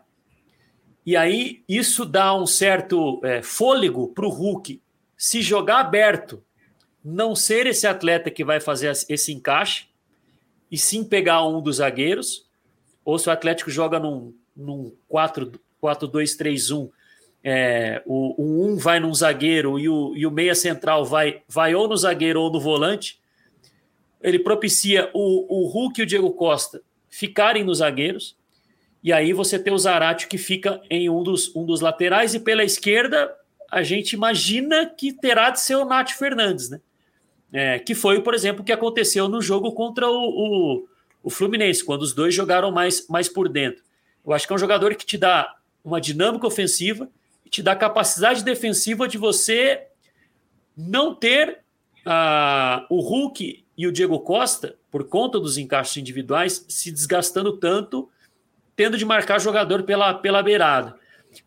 [1.05, 4.81] e aí isso dá um certo é, fôlego para o Hulk
[5.17, 6.43] se jogar aberto,
[7.05, 9.87] não ser esse atleta que vai fazer esse encaixe,
[10.71, 12.47] e sim pegar um dos zagueiros,
[13.05, 16.91] ou se o Atlético joga num, num 4-2-3-1,
[17.45, 21.75] é, o, o um vai num zagueiro e o, e o meia central vai, vai
[21.75, 23.21] ou no zagueiro ou no volante,
[24.23, 26.81] ele propicia o, o Hulk e o Diego Costa
[27.11, 28.37] ficarem nos zagueiros,
[29.03, 32.41] e aí você tem o Zarate que fica em um dos, um dos laterais, e
[32.41, 33.35] pela esquerda
[33.71, 36.81] a gente imagina que terá de ser o Nath Fernandes, né?
[37.55, 40.89] É, que foi, por exemplo, o que aconteceu no jogo contra o, o,
[41.23, 43.83] o, Fluminense, quando os dois jogaram mais, mais por dentro.
[44.25, 47.11] Eu acho que é um jogador que te dá uma dinâmica ofensiva
[47.53, 49.89] te dá capacidade defensiva de você
[50.75, 51.59] não ter
[52.07, 58.09] ah, o Hulk e o Diego Costa, por conta dos encaixes individuais, se desgastando tanto,
[58.77, 60.95] tendo de marcar jogador pela, pela beirada.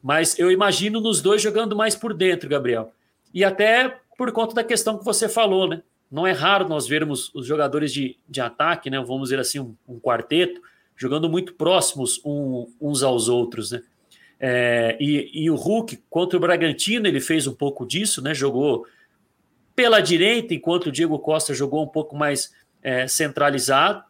[0.01, 2.91] Mas eu imagino nos dois jogando mais por dentro, Gabriel.
[3.33, 5.81] E até por conta da questão que você falou, né?
[6.09, 8.97] Não é raro nós vermos os jogadores de, de ataque, né?
[8.99, 10.61] Vamos dizer assim, um, um quarteto,
[10.95, 13.81] jogando muito próximos um, uns aos outros, né?
[14.39, 18.33] É, e, e, o Hulk contra o Bragantino ele fez um pouco disso, né?
[18.33, 18.85] Jogou
[19.75, 24.03] pela direita, enquanto o Diego Costa jogou um pouco mais é, centralizado.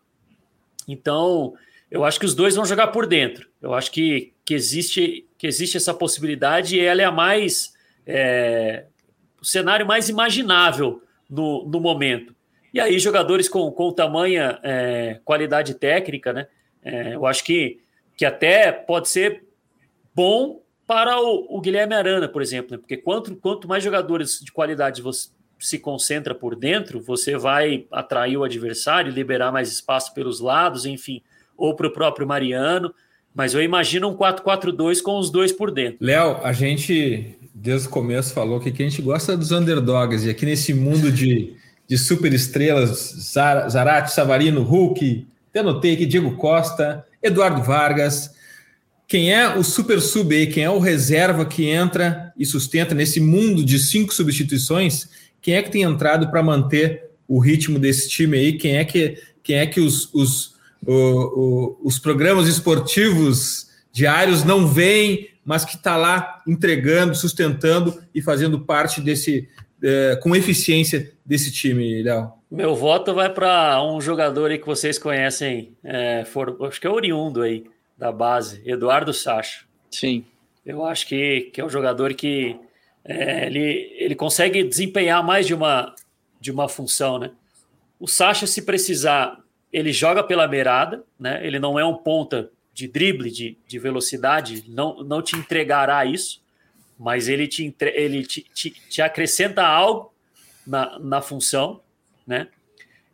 [0.87, 1.53] Então,
[1.89, 3.47] eu acho que os dois vão jogar por dentro.
[3.61, 7.73] Eu acho que, que, existe, que existe essa possibilidade e ela é a mais.
[8.05, 8.85] É,
[9.41, 12.35] o cenário mais imaginável no, no momento.
[12.73, 16.47] E aí, jogadores com, com tamanha é, qualidade técnica, né?
[16.83, 17.79] É, eu acho que,
[18.17, 19.43] que até pode ser
[20.13, 22.77] bom para o, o Guilherme Arana, por exemplo, né?
[22.77, 28.37] porque quanto, quanto mais jogadores de qualidade você se concentra por dentro, você vai atrair
[28.37, 31.23] o adversário, liberar mais espaço pelos lados, enfim
[31.57, 32.93] ou para o próprio Mariano.
[33.33, 35.97] Mas eu imagino um 4-4-2 com os dois por dentro.
[35.99, 40.25] Léo, a gente, desde o começo, falou que, a gente gosta dos underdogs.
[40.25, 41.53] E aqui nesse mundo de,
[41.85, 43.13] de super estrelas,
[43.69, 48.33] Zarate, Savarino, Hulk, aqui, Diego Costa, Eduardo Vargas.
[49.07, 50.47] Quem é o super sub aí?
[50.47, 55.09] Quem é o reserva que entra e sustenta nesse mundo de cinco substituições?
[55.41, 58.53] Quem é que tem entrado para manter o ritmo desse time aí?
[58.53, 60.54] Quem é que, quem é que os, os
[60.85, 68.21] o, o, os programas esportivos diários não veem, mas que está lá entregando, sustentando e
[68.21, 69.47] fazendo parte desse,
[69.81, 72.33] é, com eficiência desse time, Léo?
[72.51, 76.89] Meu voto vai para um jogador aí que vocês conhecem, é, for, acho que é
[76.89, 77.65] oriundo aí
[77.97, 79.65] da base, Eduardo Sacha.
[79.89, 80.25] Sim.
[80.65, 82.59] Eu acho que, que é um jogador que
[83.03, 85.93] é, ele, ele consegue desempenhar mais de uma,
[86.39, 87.31] de uma função, né?
[87.99, 89.44] O Sacha, se precisar
[89.75, 91.45] ele joga pela beirada, né?
[91.45, 96.41] Ele não é um ponta de drible, de, de velocidade, não, não te entregará isso,
[96.97, 100.13] mas ele te, entre, ele te, te, te acrescenta algo
[100.65, 101.81] na, na função,
[102.25, 102.47] né?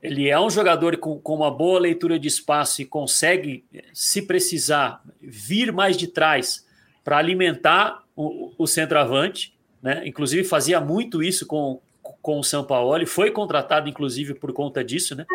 [0.03, 5.01] Ele é um jogador com, com uma boa leitura de espaço e consegue, se precisar,
[5.19, 6.63] vir mais de trás
[7.03, 9.51] para alimentar o, o centroavante,
[9.81, 10.03] né?
[10.05, 11.81] Inclusive fazia muito isso com,
[12.21, 15.25] com o São Paulo, foi contratado inclusive por conta disso, né?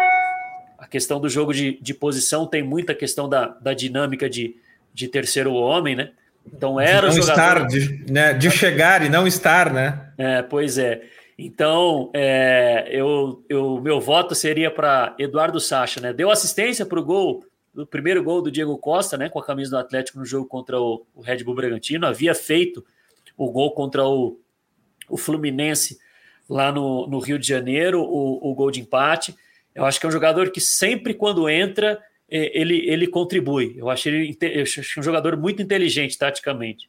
[0.87, 4.55] A questão do jogo de, de posição tem muita questão da, da dinâmica de,
[4.95, 6.13] de terceiro homem, né?
[6.47, 7.67] Então era de não jogador...
[7.67, 10.13] estar, de, né, de chegar e não estar, né?
[10.17, 11.03] É, pois é.
[11.37, 16.13] Então, é, eu, eu, meu voto seria para Eduardo Sacha, né?
[16.13, 19.29] Deu assistência para o gol, o primeiro gol do Diego Costa, né?
[19.29, 22.07] Com a camisa do Atlético no jogo contra o, o Red Bull Bragantino.
[22.07, 22.85] Havia feito
[23.37, 24.39] o gol contra o,
[25.09, 25.99] o Fluminense
[26.49, 29.35] lá no, no Rio de Janeiro, o, o gol de empate.
[29.77, 33.75] Eu acho que é um jogador que sempre quando entra, é, ele, ele contribui.
[33.77, 36.89] Eu acho ele eu acho um jogador muito inteligente taticamente.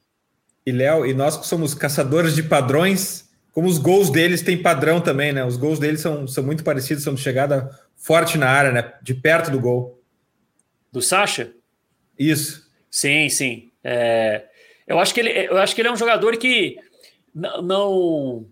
[0.66, 5.02] E Léo, e nós que somos caçadores de padrões, como os gols deles têm padrão
[5.02, 5.44] também, né?
[5.44, 8.94] Os gols deles são, são muito parecidos, são de chegada forte na área, né?
[9.02, 10.02] De perto do gol.
[10.90, 11.52] Do Sacha?
[12.18, 12.72] Isso.
[12.90, 13.70] Sim, sim.
[13.84, 14.46] É,
[14.88, 16.78] eu, acho que ele, eu acho que ele é um jogador que
[17.36, 18.48] não.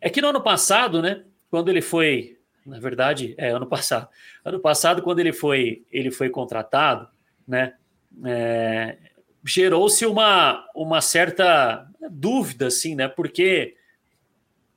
[0.00, 1.22] É que no ano passado, né?
[1.48, 4.08] Quando ele foi na verdade, é ano passado.
[4.44, 7.08] Ano passado, quando ele foi, ele foi contratado,
[7.46, 7.74] né,
[8.24, 8.96] é,
[9.44, 13.74] gerou-se uma, uma certa dúvida, assim, né, porque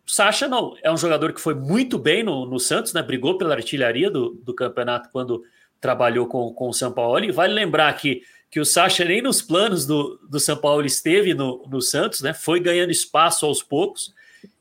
[0.07, 3.37] o Sacha não é um jogador que foi muito bem no, no Santos, né, brigou
[3.37, 5.43] pela artilharia do, do campeonato quando
[5.79, 9.41] trabalhou com, com o São Paulo, e vale lembrar que, que o Sacha nem nos
[9.41, 14.13] planos do, do São Paulo esteve no, no Santos, né, foi ganhando espaço aos poucos,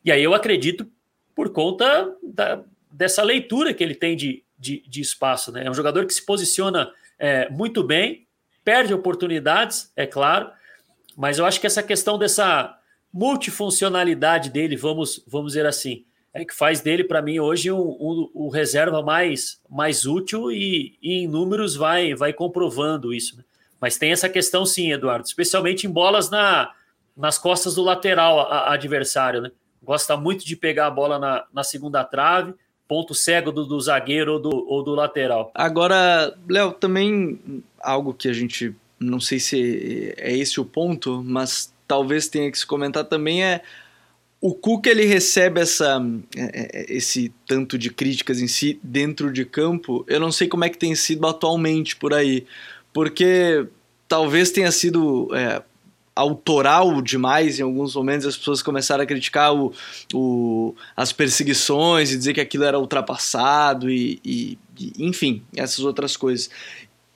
[0.04, 0.86] e aí eu acredito
[1.34, 2.62] por conta da,
[2.94, 5.50] dessa leitura que ele tem de, de, de espaço.
[5.50, 5.66] Né?
[5.66, 8.26] É um jogador que se posiciona é, muito bem,
[8.64, 10.50] perde oportunidades, é claro,
[11.16, 12.78] mas eu acho que essa questão dessa
[13.12, 18.30] multifuncionalidade dele, vamos, vamos dizer assim, é que faz dele, para mim, hoje um, um,
[18.34, 23.36] um, reserva mais, mais útil e, e, em números vai, vai comprovando isso.
[23.36, 23.44] Né?
[23.80, 26.72] Mas tem essa questão, sim, Eduardo, especialmente em bolas na,
[27.16, 29.42] nas costas do lateral a, a adversário.
[29.42, 29.52] Né?
[29.80, 32.54] Gosta muito de pegar a bola na, na segunda trave,
[32.94, 35.50] ponto cego do, do zagueiro ou do, ou do lateral.
[35.52, 37.40] Agora, Léo, também
[37.80, 42.56] algo que a gente não sei se é esse o ponto, mas talvez tenha que
[42.56, 43.62] se comentar também é
[44.40, 46.00] o Cuca ele recebe essa,
[46.36, 50.04] é, é, esse tanto de críticas em si dentro de campo.
[50.06, 52.46] Eu não sei como é que tem sido atualmente por aí,
[52.92, 53.66] porque
[54.06, 55.62] talvez tenha sido é,
[56.14, 58.26] autoral demais em alguns momentos.
[58.26, 59.72] As pessoas começaram a criticar o,
[60.12, 66.16] o, as perseguições e dizer que aquilo era ultrapassado e, e, e enfim, essas outras
[66.16, 66.50] coisas.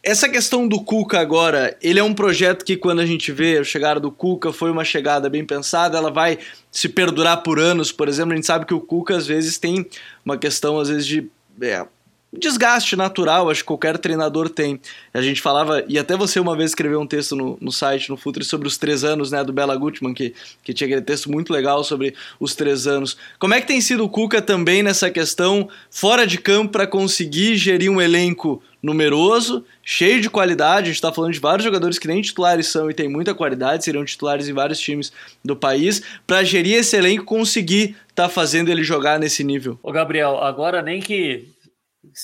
[0.03, 3.65] Essa questão do Cuca agora, ele é um projeto que quando a gente vê a
[3.65, 6.39] chegada do Cuca foi uma chegada bem pensada, ela vai
[6.71, 9.85] se perdurar por anos, por exemplo, a gente sabe que o Cuca às vezes tem
[10.25, 11.29] uma questão às vezes de
[11.61, 11.85] é,
[12.33, 14.81] desgaste natural, acho que qualquer treinador tem.
[15.15, 18.17] A gente falava, e até você uma vez escreveu um texto no, no site, no
[18.17, 21.53] Futre, sobre os três anos né, do Bela Gutmann, que, que tinha aquele texto muito
[21.53, 23.17] legal sobre os três anos.
[23.39, 27.57] Como é que tem sido o Cuca também nessa questão, fora de campo, para conseguir
[27.57, 30.85] gerir um elenco numeroso, cheio de qualidade.
[30.85, 33.85] A gente está falando de vários jogadores que nem titulares são e tem muita qualidade,
[33.85, 35.13] seriam titulares em vários times
[35.45, 39.79] do país, para gerir esse elenco conseguir tá fazendo ele jogar nesse nível.
[39.83, 41.49] Ô Gabriel, agora nem que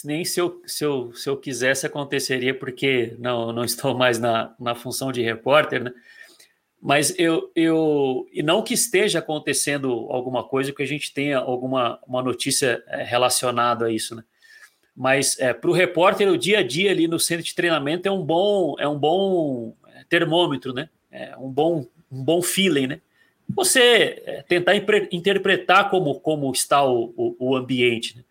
[0.05, 4.55] nem se eu, se eu, se eu quisesse aconteceria, porque não, não estou mais na,
[4.59, 5.93] na função de repórter, né?
[6.81, 8.27] Mas eu, eu.
[8.31, 13.03] E não que esteja acontecendo alguma coisa, que a gente tenha alguma uma notícia eh,
[13.03, 14.23] relacionada a isso, né?
[14.95, 18.13] Mas é, para o repórter, o dia a dia ali no centro de treinamento é
[18.13, 20.91] um bom, é um bom é, termômetro, né?
[21.11, 23.01] É um bom, um bom feeling, né?
[23.49, 24.75] Você tentar
[25.11, 28.25] interpretar como, como está o, o, o ambiente, né?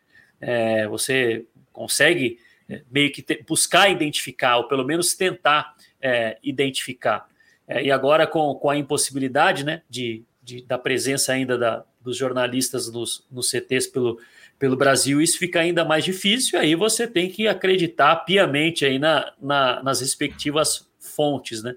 [0.44, 2.40] É, você consegue
[2.70, 7.28] é, meio que te, buscar identificar, ou pelo menos tentar é, identificar.
[7.68, 12.18] É, e agora, com, com a impossibilidade né, de, de da presença ainda da, dos
[12.18, 14.20] jornalistas nos, nos CTs pelo,
[14.60, 19.34] pelo Brasil, isso fica ainda mais difícil, aí você tem que acreditar piamente aí na,
[19.42, 21.64] na nas respectivas fontes.
[21.64, 21.74] Né?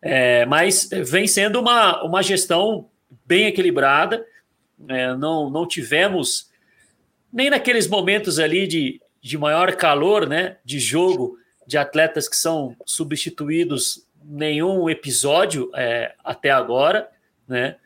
[0.00, 2.88] É, mas vem sendo uma, uma gestão
[3.26, 4.24] bem equilibrada,
[4.88, 6.45] é, não, não tivemos
[7.32, 12.76] nem naqueles momentos ali de, de maior calor, né, de jogo, de atletas que são
[12.84, 17.08] substituídos nenhum episódio é, até agora,
[17.46, 17.76] né?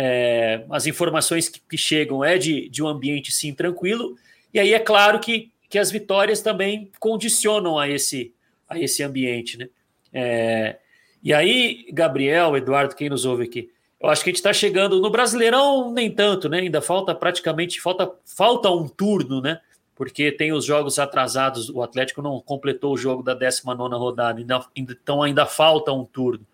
[0.00, 4.16] É, as informações que, que, chegam é de, de um ambiente sim tranquilo,
[4.54, 8.32] e aí é claro que, que as vitórias também condicionam a esse,
[8.68, 9.68] a esse ambiente, né?
[10.12, 10.76] É,
[11.20, 13.70] e aí, Gabriel, Eduardo, quem nos ouve aqui,
[14.00, 16.60] eu acho que a gente está chegando no Brasileirão, nem tanto, né?
[16.60, 19.60] Ainda falta praticamente falta, falta um turno, né?
[19.96, 24.40] Porque tem os jogos atrasados, o Atlético não completou o jogo da 19 rodada,
[24.76, 26.46] então ainda falta um turno.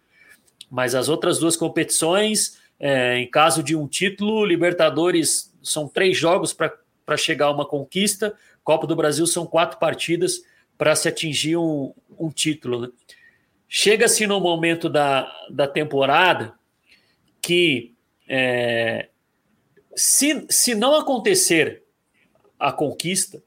[0.71, 6.55] Mas as outras duas competições, é, em caso de um título, Libertadores são três jogos
[6.55, 8.35] para chegar a uma conquista,
[8.65, 10.43] Copa do Brasil são quatro partidas
[10.79, 12.81] para se atingir um, um título.
[12.81, 12.89] Né?
[13.69, 16.55] Chega-se no momento da, da temporada
[17.45, 17.95] que
[18.29, 19.09] é,
[19.95, 21.83] se, se não acontecer
[22.59, 23.43] a conquista,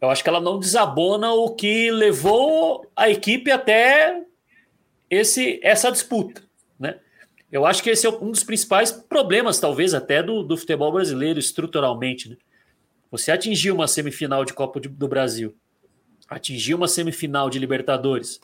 [0.00, 4.22] eu acho que ela não desabona o que levou a equipe até
[5.08, 6.42] esse, essa disputa.
[6.78, 6.98] Né?
[7.50, 11.38] Eu acho que esse é um dos principais problemas, talvez, até do, do futebol brasileiro,
[11.38, 12.30] estruturalmente.
[12.30, 12.36] Né?
[13.10, 15.54] Você atingir uma semifinal de Copa do Brasil,
[16.28, 18.40] atingir uma semifinal de Libertadores,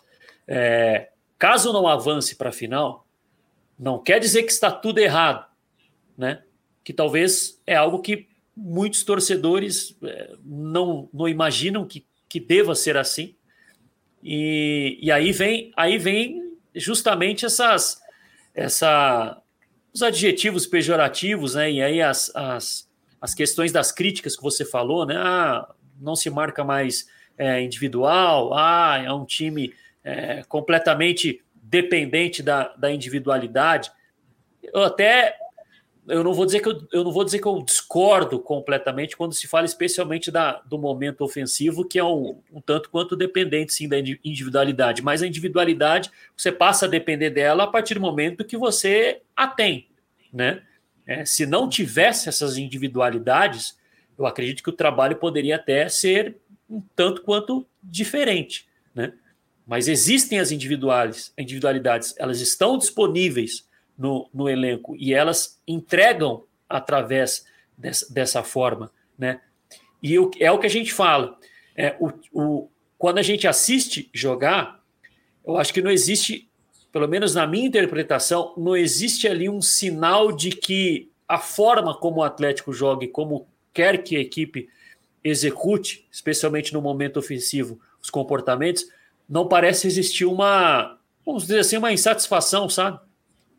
[0.47, 3.06] é, caso não avance para a final,
[3.79, 5.47] não quer dizer que está tudo errado,
[6.17, 6.43] né?
[6.83, 12.97] Que talvez é algo que muitos torcedores é, não, não imaginam que, que deva ser
[12.97, 13.35] assim.
[14.23, 18.01] E, e aí vem aí vem justamente essas
[18.55, 19.41] essa
[19.93, 21.71] os adjetivos pejorativos, né?
[21.71, 22.87] E aí as, as,
[23.19, 25.17] as questões das críticas que você falou, né?
[25.17, 25.67] Ah,
[25.99, 27.07] não se marca mais
[27.39, 29.73] é, individual, ah, é um time
[30.05, 33.91] é, completamente dependente da, da individualidade.
[34.63, 35.37] Eu até
[36.09, 39.35] eu não vou dizer que eu, eu não vou dizer que eu discordo completamente quando
[39.35, 43.89] se fala especialmente da, do momento ofensivo, que é um, um tanto quanto dependente sim
[43.89, 48.57] da individualidade, mas a individualidade você passa a depender dela a partir do momento que
[48.57, 49.89] você a tem,
[50.33, 50.63] né?
[51.07, 53.77] É, se não tivesse essas individualidades,
[54.19, 56.37] eu acredito que o trabalho poderia até ser
[56.69, 59.13] um tanto quanto diferente, né?
[59.67, 63.67] Mas existem as individuais, individualidades, elas estão disponíveis
[63.99, 67.45] no, no elenco e elas entregam através
[67.77, 69.41] dessa, dessa forma, né?
[70.03, 71.37] E é o que a gente fala.
[71.75, 74.81] É, o, o, quando a gente assiste jogar,
[75.45, 76.49] eu acho que não existe,
[76.93, 82.19] pelo menos na minha interpretação, não existe ali um sinal de que a forma como
[82.19, 84.69] o Atlético joga e como quer que a equipe
[85.25, 88.87] execute, especialmente no momento ofensivo, os comportamentos,
[89.29, 93.01] não parece existir uma, vamos dizer assim, uma insatisfação, sabe?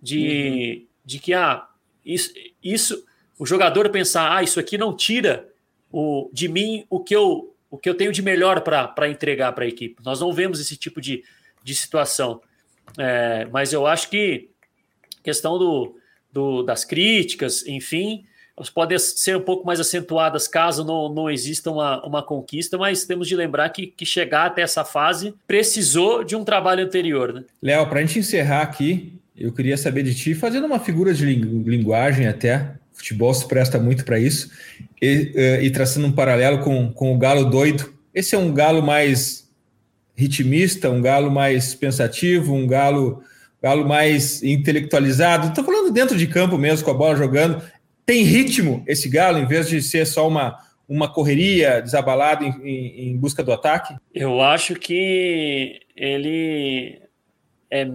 [0.01, 0.88] De, uhum.
[1.05, 1.68] de que ah,
[2.05, 2.32] isso,
[2.63, 3.05] isso,
[3.38, 5.49] o jogador pensar, ah, isso aqui não tira
[5.91, 9.65] o, de mim o que eu, o que eu tenho de melhor para entregar para
[9.65, 10.01] a equipe.
[10.03, 11.24] Nós não vemos esse tipo de,
[11.63, 12.41] de situação.
[12.97, 14.49] É, mas eu acho que
[15.22, 15.97] questão do,
[16.32, 18.26] do, das críticas, enfim,
[18.58, 23.05] elas podem ser um pouco mais acentuadas caso não, não exista uma, uma conquista, mas
[23.05, 27.32] temos de lembrar que, que chegar até essa fase precisou de um trabalho anterior.
[27.32, 27.43] Né?
[27.62, 31.24] Léo, para a gente encerrar aqui, eu queria saber de ti, fazendo uma figura de
[31.24, 34.49] linguagem até, futebol se presta muito para isso,
[34.99, 37.93] e, eh, e, traçando um paralelo com, com o galo doido.
[38.12, 39.47] Esse é um galo mais
[40.16, 43.22] ritmista, um galo mais pensativo, um galo,
[43.62, 45.49] galo mais intelectualizado.
[45.49, 47.62] Estou falando dentro de campo mesmo, com a bola jogando.
[48.08, 53.10] Tem ritmo esse galo, em vez de ser só uma, uma correria desabalada em, em,
[53.10, 53.93] em busca do ataque?
[54.16, 57.01] Eu acho que ele
[57.70, 57.86] é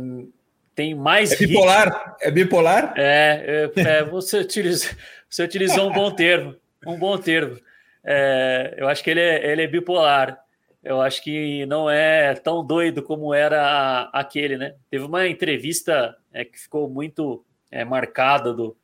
[0.75, 1.33] tem mais.
[1.33, 2.17] É bipolar?
[2.21, 2.95] É bipolar?
[2.95, 4.91] É, é, é você, utilizou,
[5.31, 6.57] você utilizou um bom termo.
[6.87, 7.59] Um bom termo.
[8.05, 10.39] É, eu acho que ele é, ele é bipolar.
[10.85, 14.75] Eu acho que não é tão doido como era aquele, né?
[14.91, 18.77] Teve uma entrevista é, que ficou muito é, marcada do,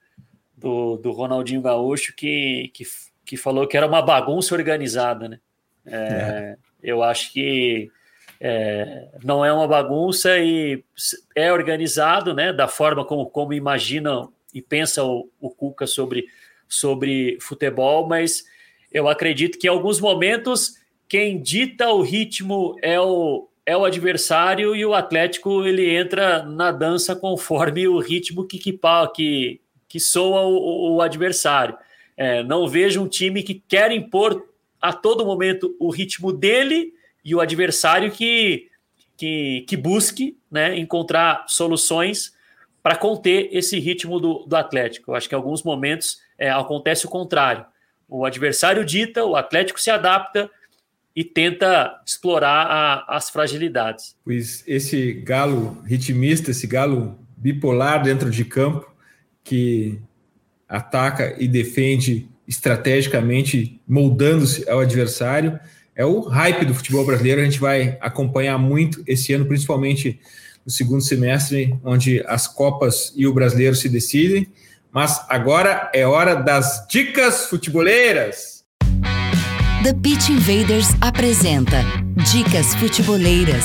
[0.58, 2.84] do, do, Ronaldinho Gaúcho que, que,
[3.24, 5.40] que, falou que era uma bagunça organizada, né?
[5.86, 6.56] É, é.
[6.82, 7.90] eu acho que
[8.40, 10.84] é, não é uma bagunça e
[11.34, 16.26] é organizado, né, da forma como, como imagina e pensa o, o Cuca sobre,
[16.68, 18.44] sobre futebol, mas
[18.92, 20.74] eu acredito que em alguns momentos
[21.08, 26.70] quem dita o ritmo é o, é o adversário e o Atlético ele entra na
[26.70, 28.78] dança conforme o ritmo que, que,
[29.14, 31.76] que, que soa o, o adversário.
[32.16, 34.46] É, não vejo um time que quer impor
[34.80, 36.92] a todo momento o ritmo dele
[37.24, 38.68] e o adversário que,
[39.16, 42.32] que, que busque né, encontrar soluções
[42.82, 45.10] para conter esse ritmo do, do Atlético.
[45.10, 47.64] Eu acho que em alguns momentos é, acontece o contrário.
[48.08, 50.50] O adversário dita, o Atlético se adapta
[51.14, 54.16] e tenta explorar a, as fragilidades.
[54.24, 58.90] Pois esse galo ritmista, esse galo bipolar dentro de campo,
[59.48, 59.98] que
[60.68, 65.58] ataca e defende estrategicamente, moldando-se ao adversário,
[65.96, 67.40] é o hype do futebol brasileiro.
[67.40, 70.20] A gente vai acompanhar muito esse ano, principalmente
[70.64, 74.46] no segundo semestre, onde as Copas e o brasileiro se decidem.
[74.92, 78.64] Mas agora é hora das dicas futeboleiras.
[79.82, 81.82] The Pitch Invaders apresenta
[82.32, 83.64] Dicas Futeboleiras.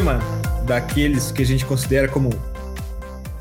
[0.00, 0.18] Tema
[0.66, 2.30] daqueles que a gente considera como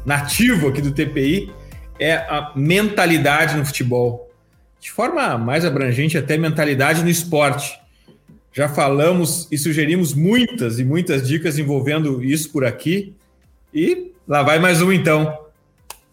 [0.06, 1.54] nativo aqui do TPI
[1.98, 4.30] é a mentalidade no futebol.
[4.78, 7.80] De forma mais abrangente, até mentalidade no esporte.
[8.52, 13.16] Já falamos e sugerimos muitas e muitas dicas envolvendo isso por aqui.
[13.74, 15.46] E lá vai mais um então.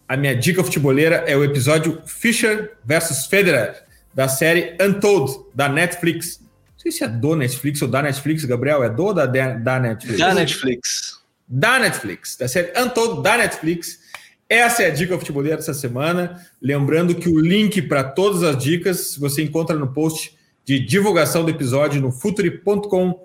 [0.09, 3.83] A minha dica futeboleira é o episódio Fischer versus Federer,
[4.15, 6.41] da série Untold, da Netflix
[6.87, 8.83] sei se é do Netflix ou da Netflix, Gabriel.
[8.85, 10.19] É do ou da, da Netflix?
[10.19, 11.21] Da Netflix.
[11.49, 12.37] Da Netflix.
[12.37, 14.01] Da série Untold da Netflix.
[14.49, 16.41] Essa é a dica futeboleira dessa semana.
[16.63, 21.51] Lembrando que o link para todas as dicas você encontra no post de divulgação do
[21.51, 23.25] episódio no futuri.com.br.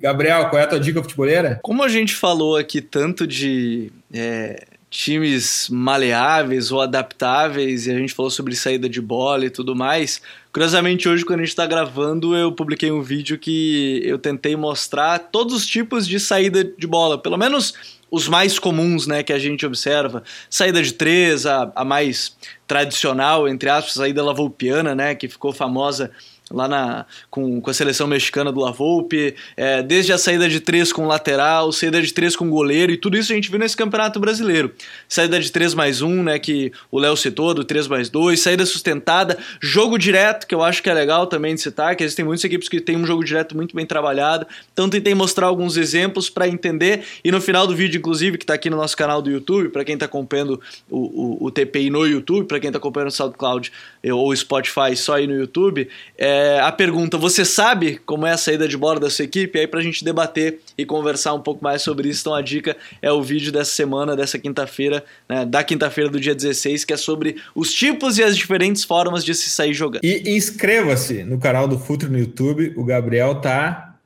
[0.00, 1.60] Gabriel, qual é a tua dica futeboleira?
[1.62, 8.12] Como a gente falou aqui tanto de é, times maleáveis ou adaptáveis, e a gente
[8.12, 10.20] falou sobre saída de bola e tudo mais.
[10.52, 15.20] Curiosamente, hoje, quando a gente está gravando, eu publiquei um vídeo que eu tentei mostrar
[15.20, 17.72] todos os tipos de saída de bola, pelo menos
[18.10, 20.24] os mais comuns né, que a gente observa.
[20.50, 22.36] Saída de três, a, a mais
[22.66, 26.10] tradicional, entre aspas, saída lavoupiana, né, que ficou famosa
[26.50, 30.92] lá na, com, com a seleção mexicana do Lavolpe, é, desde a saída de três
[30.92, 34.18] com lateral, saída de três com goleiro, e tudo isso a gente viu nesse campeonato
[34.18, 34.72] brasileiro.
[35.08, 38.66] Saída de 3 mais 1, né, que o Léo citou, do 3 mais 2, saída
[38.66, 42.44] sustentada, jogo direto, que eu acho que é legal também de citar, que existem muitas
[42.44, 46.48] equipes que têm um jogo direto muito bem trabalhado, então tentei mostrar alguns exemplos para
[46.48, 49.68] entender, e no final do vídeo, inclusive, que está aqui no nosso canal do YouTube,
[49.68, 53.12] para quem está acompanhando o, o, o, TPI no YouTube, para quem está acompanhando o
[53.12, 53.72] SoundCloud
[54.12, 58.68] ou Spotify só aí no YouTube, é, a pergunta: você sabe como é a saída
[58.68, 59.58] de bola da sua equipe?
[59.58, 62.20] Aí para a gente debater e conversar um pouco mais sobre isso.
[62.20, 66.34] Então a dica é o vídeo dessa semana, dessa quinta-feira, né, da quinta-feira do dia
[66.34, 70.04] 16, que é sobre os tipos e as diferentes formas de se sair jogando.
[70.04, 72.74] E inscreva-se no canal do Futre no YouTube.
[72.76, 73.96] O Gabriel tá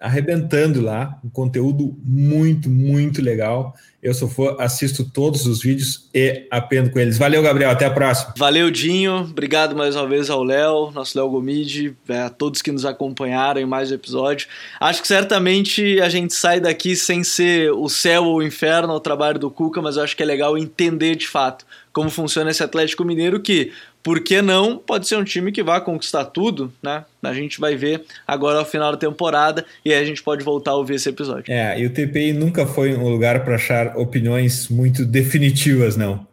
[0.00, 3.74] arrebentando lá, um conteúdo muito, muito legal.
[4.02, 7.18] Eu sou fã, assisto todos os vídeos e aprendo com eles.
[7.18, 8.32] Valeu, Gabriel, até a próxima.
[8.34, 9.28] Valeu, Dinho.
[9.30, 13.60] Obrigado mais uma vez ao Léo, nosso Léo Gomide, é, a todos que nos acompanharam
[13.60, 14.48] em mais um episódio.
[14.80, 19.00] Acho que certamente a gente sai daqui sem ser o céu ou o inferno ao
[19.00, 22.62] trabalho do Cuca, mas eu acho que é legal entender de fato como funciona esse
[22.62, 23.72] Atlético Mineiro que
[24.02, 24.78] por que não?
[24.78, 27.04] Pode ser um time que vai conquistar tudo, né?
[27.22, 30.72] A gente vai ver agora ao final da temporada e aí a gente pode voltar
[30.72, 31.52] a ouvir esse episódio.
[31.52, 36.26] É, e o TPI nunca foi um lugar para achar opiniões muito definitivas, não.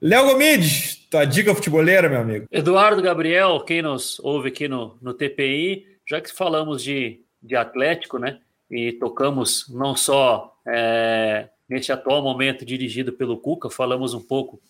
[0.00, 2.46] Léo Gomes, tua dica futeboleira, meu amigo.
[2.52, 8.18] Eduardo Gabriel, quem nos ouve aqui no, no TPI, já que falamos de, de Atlético,
[8.18, 8.38] né?
[8.70, 14.60] E tocamos não só é, neste atual momento dirigido pelo Cuca, falamos um pouco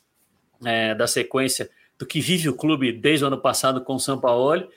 [0.65, 1.69] é, da sequência
[1.99, 4.69] do que vive o clube desde o ano passado com o São Paulo.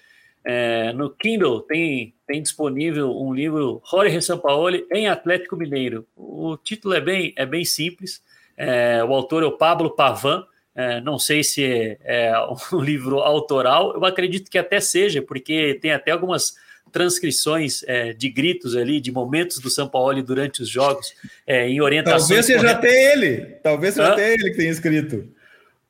[0.43, 6.07] É, no Kindle tem, tem disponível um livro Jorge Sampaoli em Atlético Mineiro.
[6.15, 8.22] O título é bem, é bem simples.
[8.57, 10.45] É, o autor é o Pablo Pavan.
[10.76, 12.34] É, não sei se é, é,
[12.74, 13.93] um livro autoral.
[13.93, 16.55] Eu acredito que até seja, porque tem até algumas
[16.91, 21.13] transcrições é, de gritos ali, de momentos do São Paulo durante os jogos,
[21.45, 22.20] é, em orientação.
[22.20, 23.38] Talvez seja até ele.
[23.61, 24.13] Talvez seja Hã?
[24.13, 25.28] até ele que tenha escrito.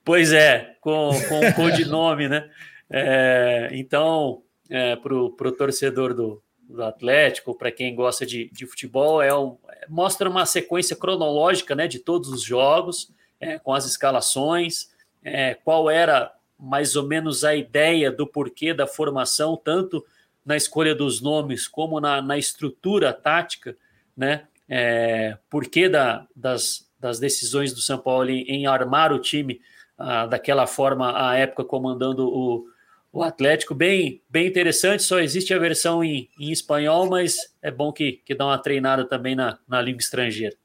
[0.09, 2.49] Pois é, com, com o codinome, né?
[2.89, 9.21] É, então, é, para o torcedor do, do Atlético, para quem gosta de, de futebol,
[9.21, 9.55] é um,
[9.87, 14.89] mostra uma sequência cronológica né, de todos os jogos, é, com as escalações,
[15.23, 20.03] é, qual era mais ou menos a ideia do porquê da formação, tanto
[20.43, 23.77] na escolha dos nomes como na, na estrutura tática,
[24.17, 24.47] né?
[24.67, 29.61] É, porquê da, das, das decisões do São Paulo em, em armar o time
[29.99, 32.65] ah, daquela forma à época comandando o,
[33.11, 33.75] o Atlético.
[33.75, 38.33] Bem, bem interessante, só existe a versão em, em espanhol, mas é bom que, que
[38.33, 40.55] dá uma treinada também na, na língua estrangeira.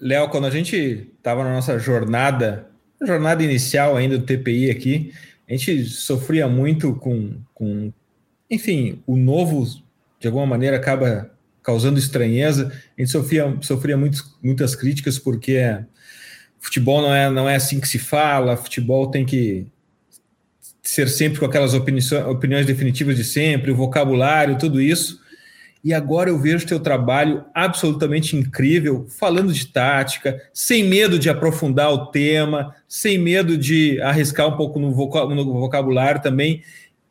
[0.00, 2.70] Léo, quando a gente estava na nossa jornada,
[3.02, 5.12] jornada inicial ainda do TPI aqui,
[5.48, 7.92] a gente sofria muito com, com
[8.50, 9.64] enfim, o novo,
[10.18, 11.30] de alguma maneira, acaba
[11.62, 12.72] causando estranheza.
[12.96, 15.58] A gente sofria, sofria muito, muitas críticas porque
[16.66, 19.66] futebol não é, não é assim que se fala, futebol tem que
[20.82, 25.20] ser sempre com aquelas opiniões, opiniões definitivas de sempre, o vocabulário, tudo isso.
[25.82, 31.92] E agora eu vejo teu trabalho absolutamente incrível, falando de tática, sem medo de aprofundar
[31.92, 36.62] o tema, sem medo de arriscar um pouco no vocabulário também.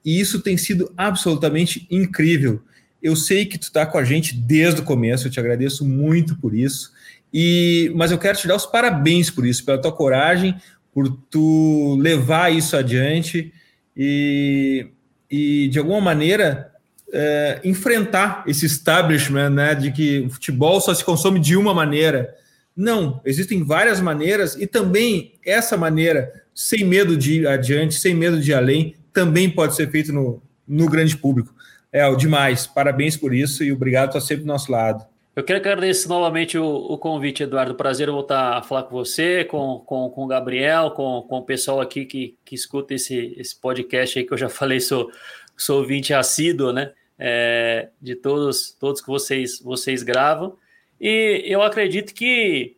[0.04, 2.62] E isso tem sido absolutamente incrível.
[3.02, 6.36] Eu sei que tu está com a gente desde o começo, eu te agradeço muito
[6.36, 6.92] por isso.
[7.38, 10.56] E, mas eu quero te dar os parabéns por isso, pela tua coragem,
[10.94, 13.54] por tu levar isso adiante
[13.96, 14.88] e,
[15.30, 16.72] e de alguma maneira,
[17.12, 22.34] é, enfrentar esse establishment né, de que o futebol só se consome de uma maneira.
[22.74, 28.40] Não, existem várias maneiras e também essa maneira, sem medo de ir adiante, sem medo
[28.40, 31.54] de ir além, também pode ser feito no, no grande público.
[31.92, 32.66] É, demais.
[32.66, 35.06] Parabéns por isso e obrigado por estar sempre do nosso lado.
[35.36, 37.76] Eu quero agradecer novamente o, o, convite, Eduardo.
[37.76, 41.82] Prazer voltar a falar com você, com, com, com o Gabriel, com, com o pessoal
[41.82, 45.12] aqui que, que escuta esse, esse podcast aí que eu já falei, sou,
[45.58, 46.94] sou ouvinte assíduo, né?
[47.20, 50.58] É, de todos, todos que vocês, vocês gravam.
[51.02, 52.78] E eu acredito que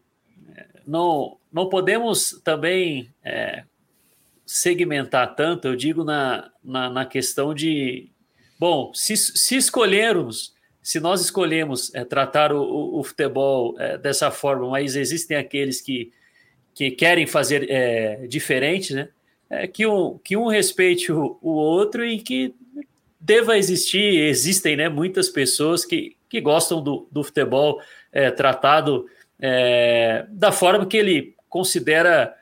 [0.56, 3.66] é, não, não podemos também é,
[4.48, 8.12] segmentar tanto, eu digo na, na, na questão de.
[8.60, 10.57] Bom, se, se escolhermos
[10.88, 15.82] se nós escolhemos é, tratar o, o, o futebol é, dessa forma, mas existem aqueles
[15.82, 16.14] que,
[16.74, 19.10] que querem fazer é, diferente, né?
[19.50, 22.56] É, que, um, que um respeite o, o outro e que
[23.20, 27.82] deva existir, existem né, muitas pessoas que, que gostam do, do futebol
[28.38, 29.08] tratado
[30.30, 32.34] da forma que ele considera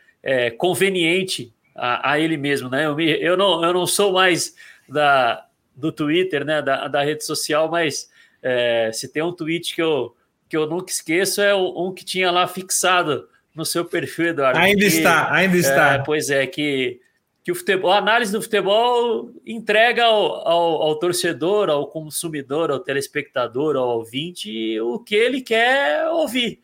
[0.58, 2.70] conveniente a, a, ele mesmo.
[2.70, 2.86] Né?
[2.86, 4.56] Eu, me, eu, não, eu não sou mais
[4.88, 8.14] da, do Twitter, né, da, da rede social, mas
[8.48, 10.16] é, se tem um tweet que eu,
[10.48, 14.60] que eu nunca esqueço, é um que tinha lá fixado no seu perfil, Eduardo.
[14.60, 15.94] Ainda que, está, ainda está.
[15.94, 17.02] É, pois é, que,
[17.44, 22.80] que o futebol, a análise do futebol entrega ao, ao, ao, torcedor, ao consumidor, ao
[22.80, 26.60] telespectador, ao ouvinte, o que ele quer ouvir.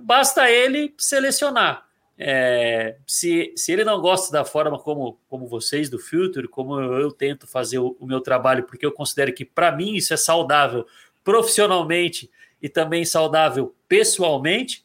[0.00, 1.86] Basta ele selecionar.
[2.18, 6.94] é, se, se ele não gosta da forma como, como vocês do Future, como eu,
[6.94, 10.16] eu tento fazer o, o, meu trabalho, porque eu considero que para mim isso é
[10.16, 10.84] saudável
[11.28, 12.30] profissionalmente
[12.62, 14.82] e também saudável pessoalmente,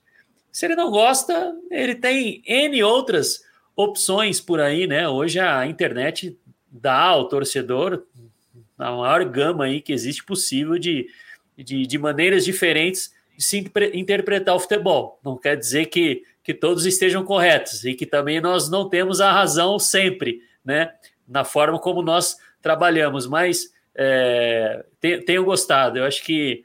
[0.51, 5.07] se ele não gosta, ele tem N outras opções por aí, né?
[5.07, 6.37] Hoje a internet
[6.69, 8.03] dá ao torcedor
[8.77, 11.07] a maior gama aí que existe possível de,
[11.55, 15.21] de, de maneiras diferentes de se interpretar o futebol.
[15.23, 19.31] Não quer dizer que, que todos estejam corretos e que também nós não temos a
[19.31, 20.93] razão sempre, né?
[21.25, 24.85] Na forma como nós trabalhamos, mas é,
[25.25, 25.99] tenho gostado.
[25.99, 26.63] Eu acho que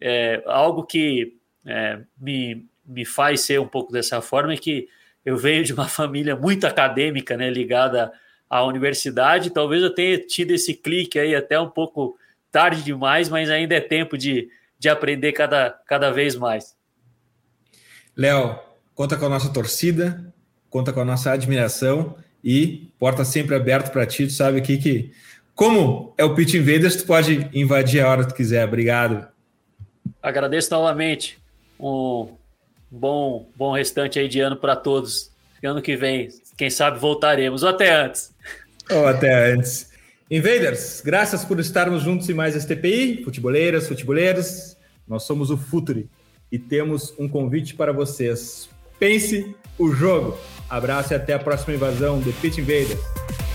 [0.00, 4.88] é, algo que é, me, me faz ser um pouco dessa forma é que
[5.24, 8.12] eu venho de uma família muito acadêmica, né, ligada
[8.48, 9.50] à universidade.
[9.50, 12.16] Talvez eu tenha tido esse clique aí até um pouco
[12.50, 14.48] tarde demais, mas ainda é tempo de,
[14.78, 16.76] de aprender cada, cada vez mais.
[18.16, 18.58] Léo,
[18.94, 20.32] conta com a nossa torcida,
[20.70, 24.26] conta com a nossa admiração e porta sempre aberta para ti.
[24.26, 25.12] Tu sabe aqui que,
[25.56, 28.62] como é o Pitch Invaders, tu pode invadir a hora que tu quiser.
[28.68, 29.26] Obrigado.
[30.22, 31.38] Agradeço novamente.
[31.80, 32.28] Um
[32.90, 35.30] bom, bom restante aí de ano para todos.
[35.64, 36.28] Ano que vem,
[36.58, 38.32] quem sabe voltaremos, ou até antes.
[38.90, 39.90] Ou até antes.
[40.30, 44.76] Invaders, graças por estarmos juntos em mais este TPI, futeboleiras, futeboleiros.
[45.08, 46.08] Nós somos o Futuri
[46.52, 48.68] e temos um convite para vocês.
[48.98, 50.38] Pense o jogo.
[50.68, 53.45] Abraço e até a próxima invasão do Pitch Invaders.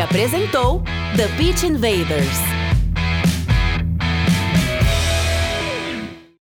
[0.00, 0.82] Apresentou
[1.16, 2.53] The Pitch Invaders.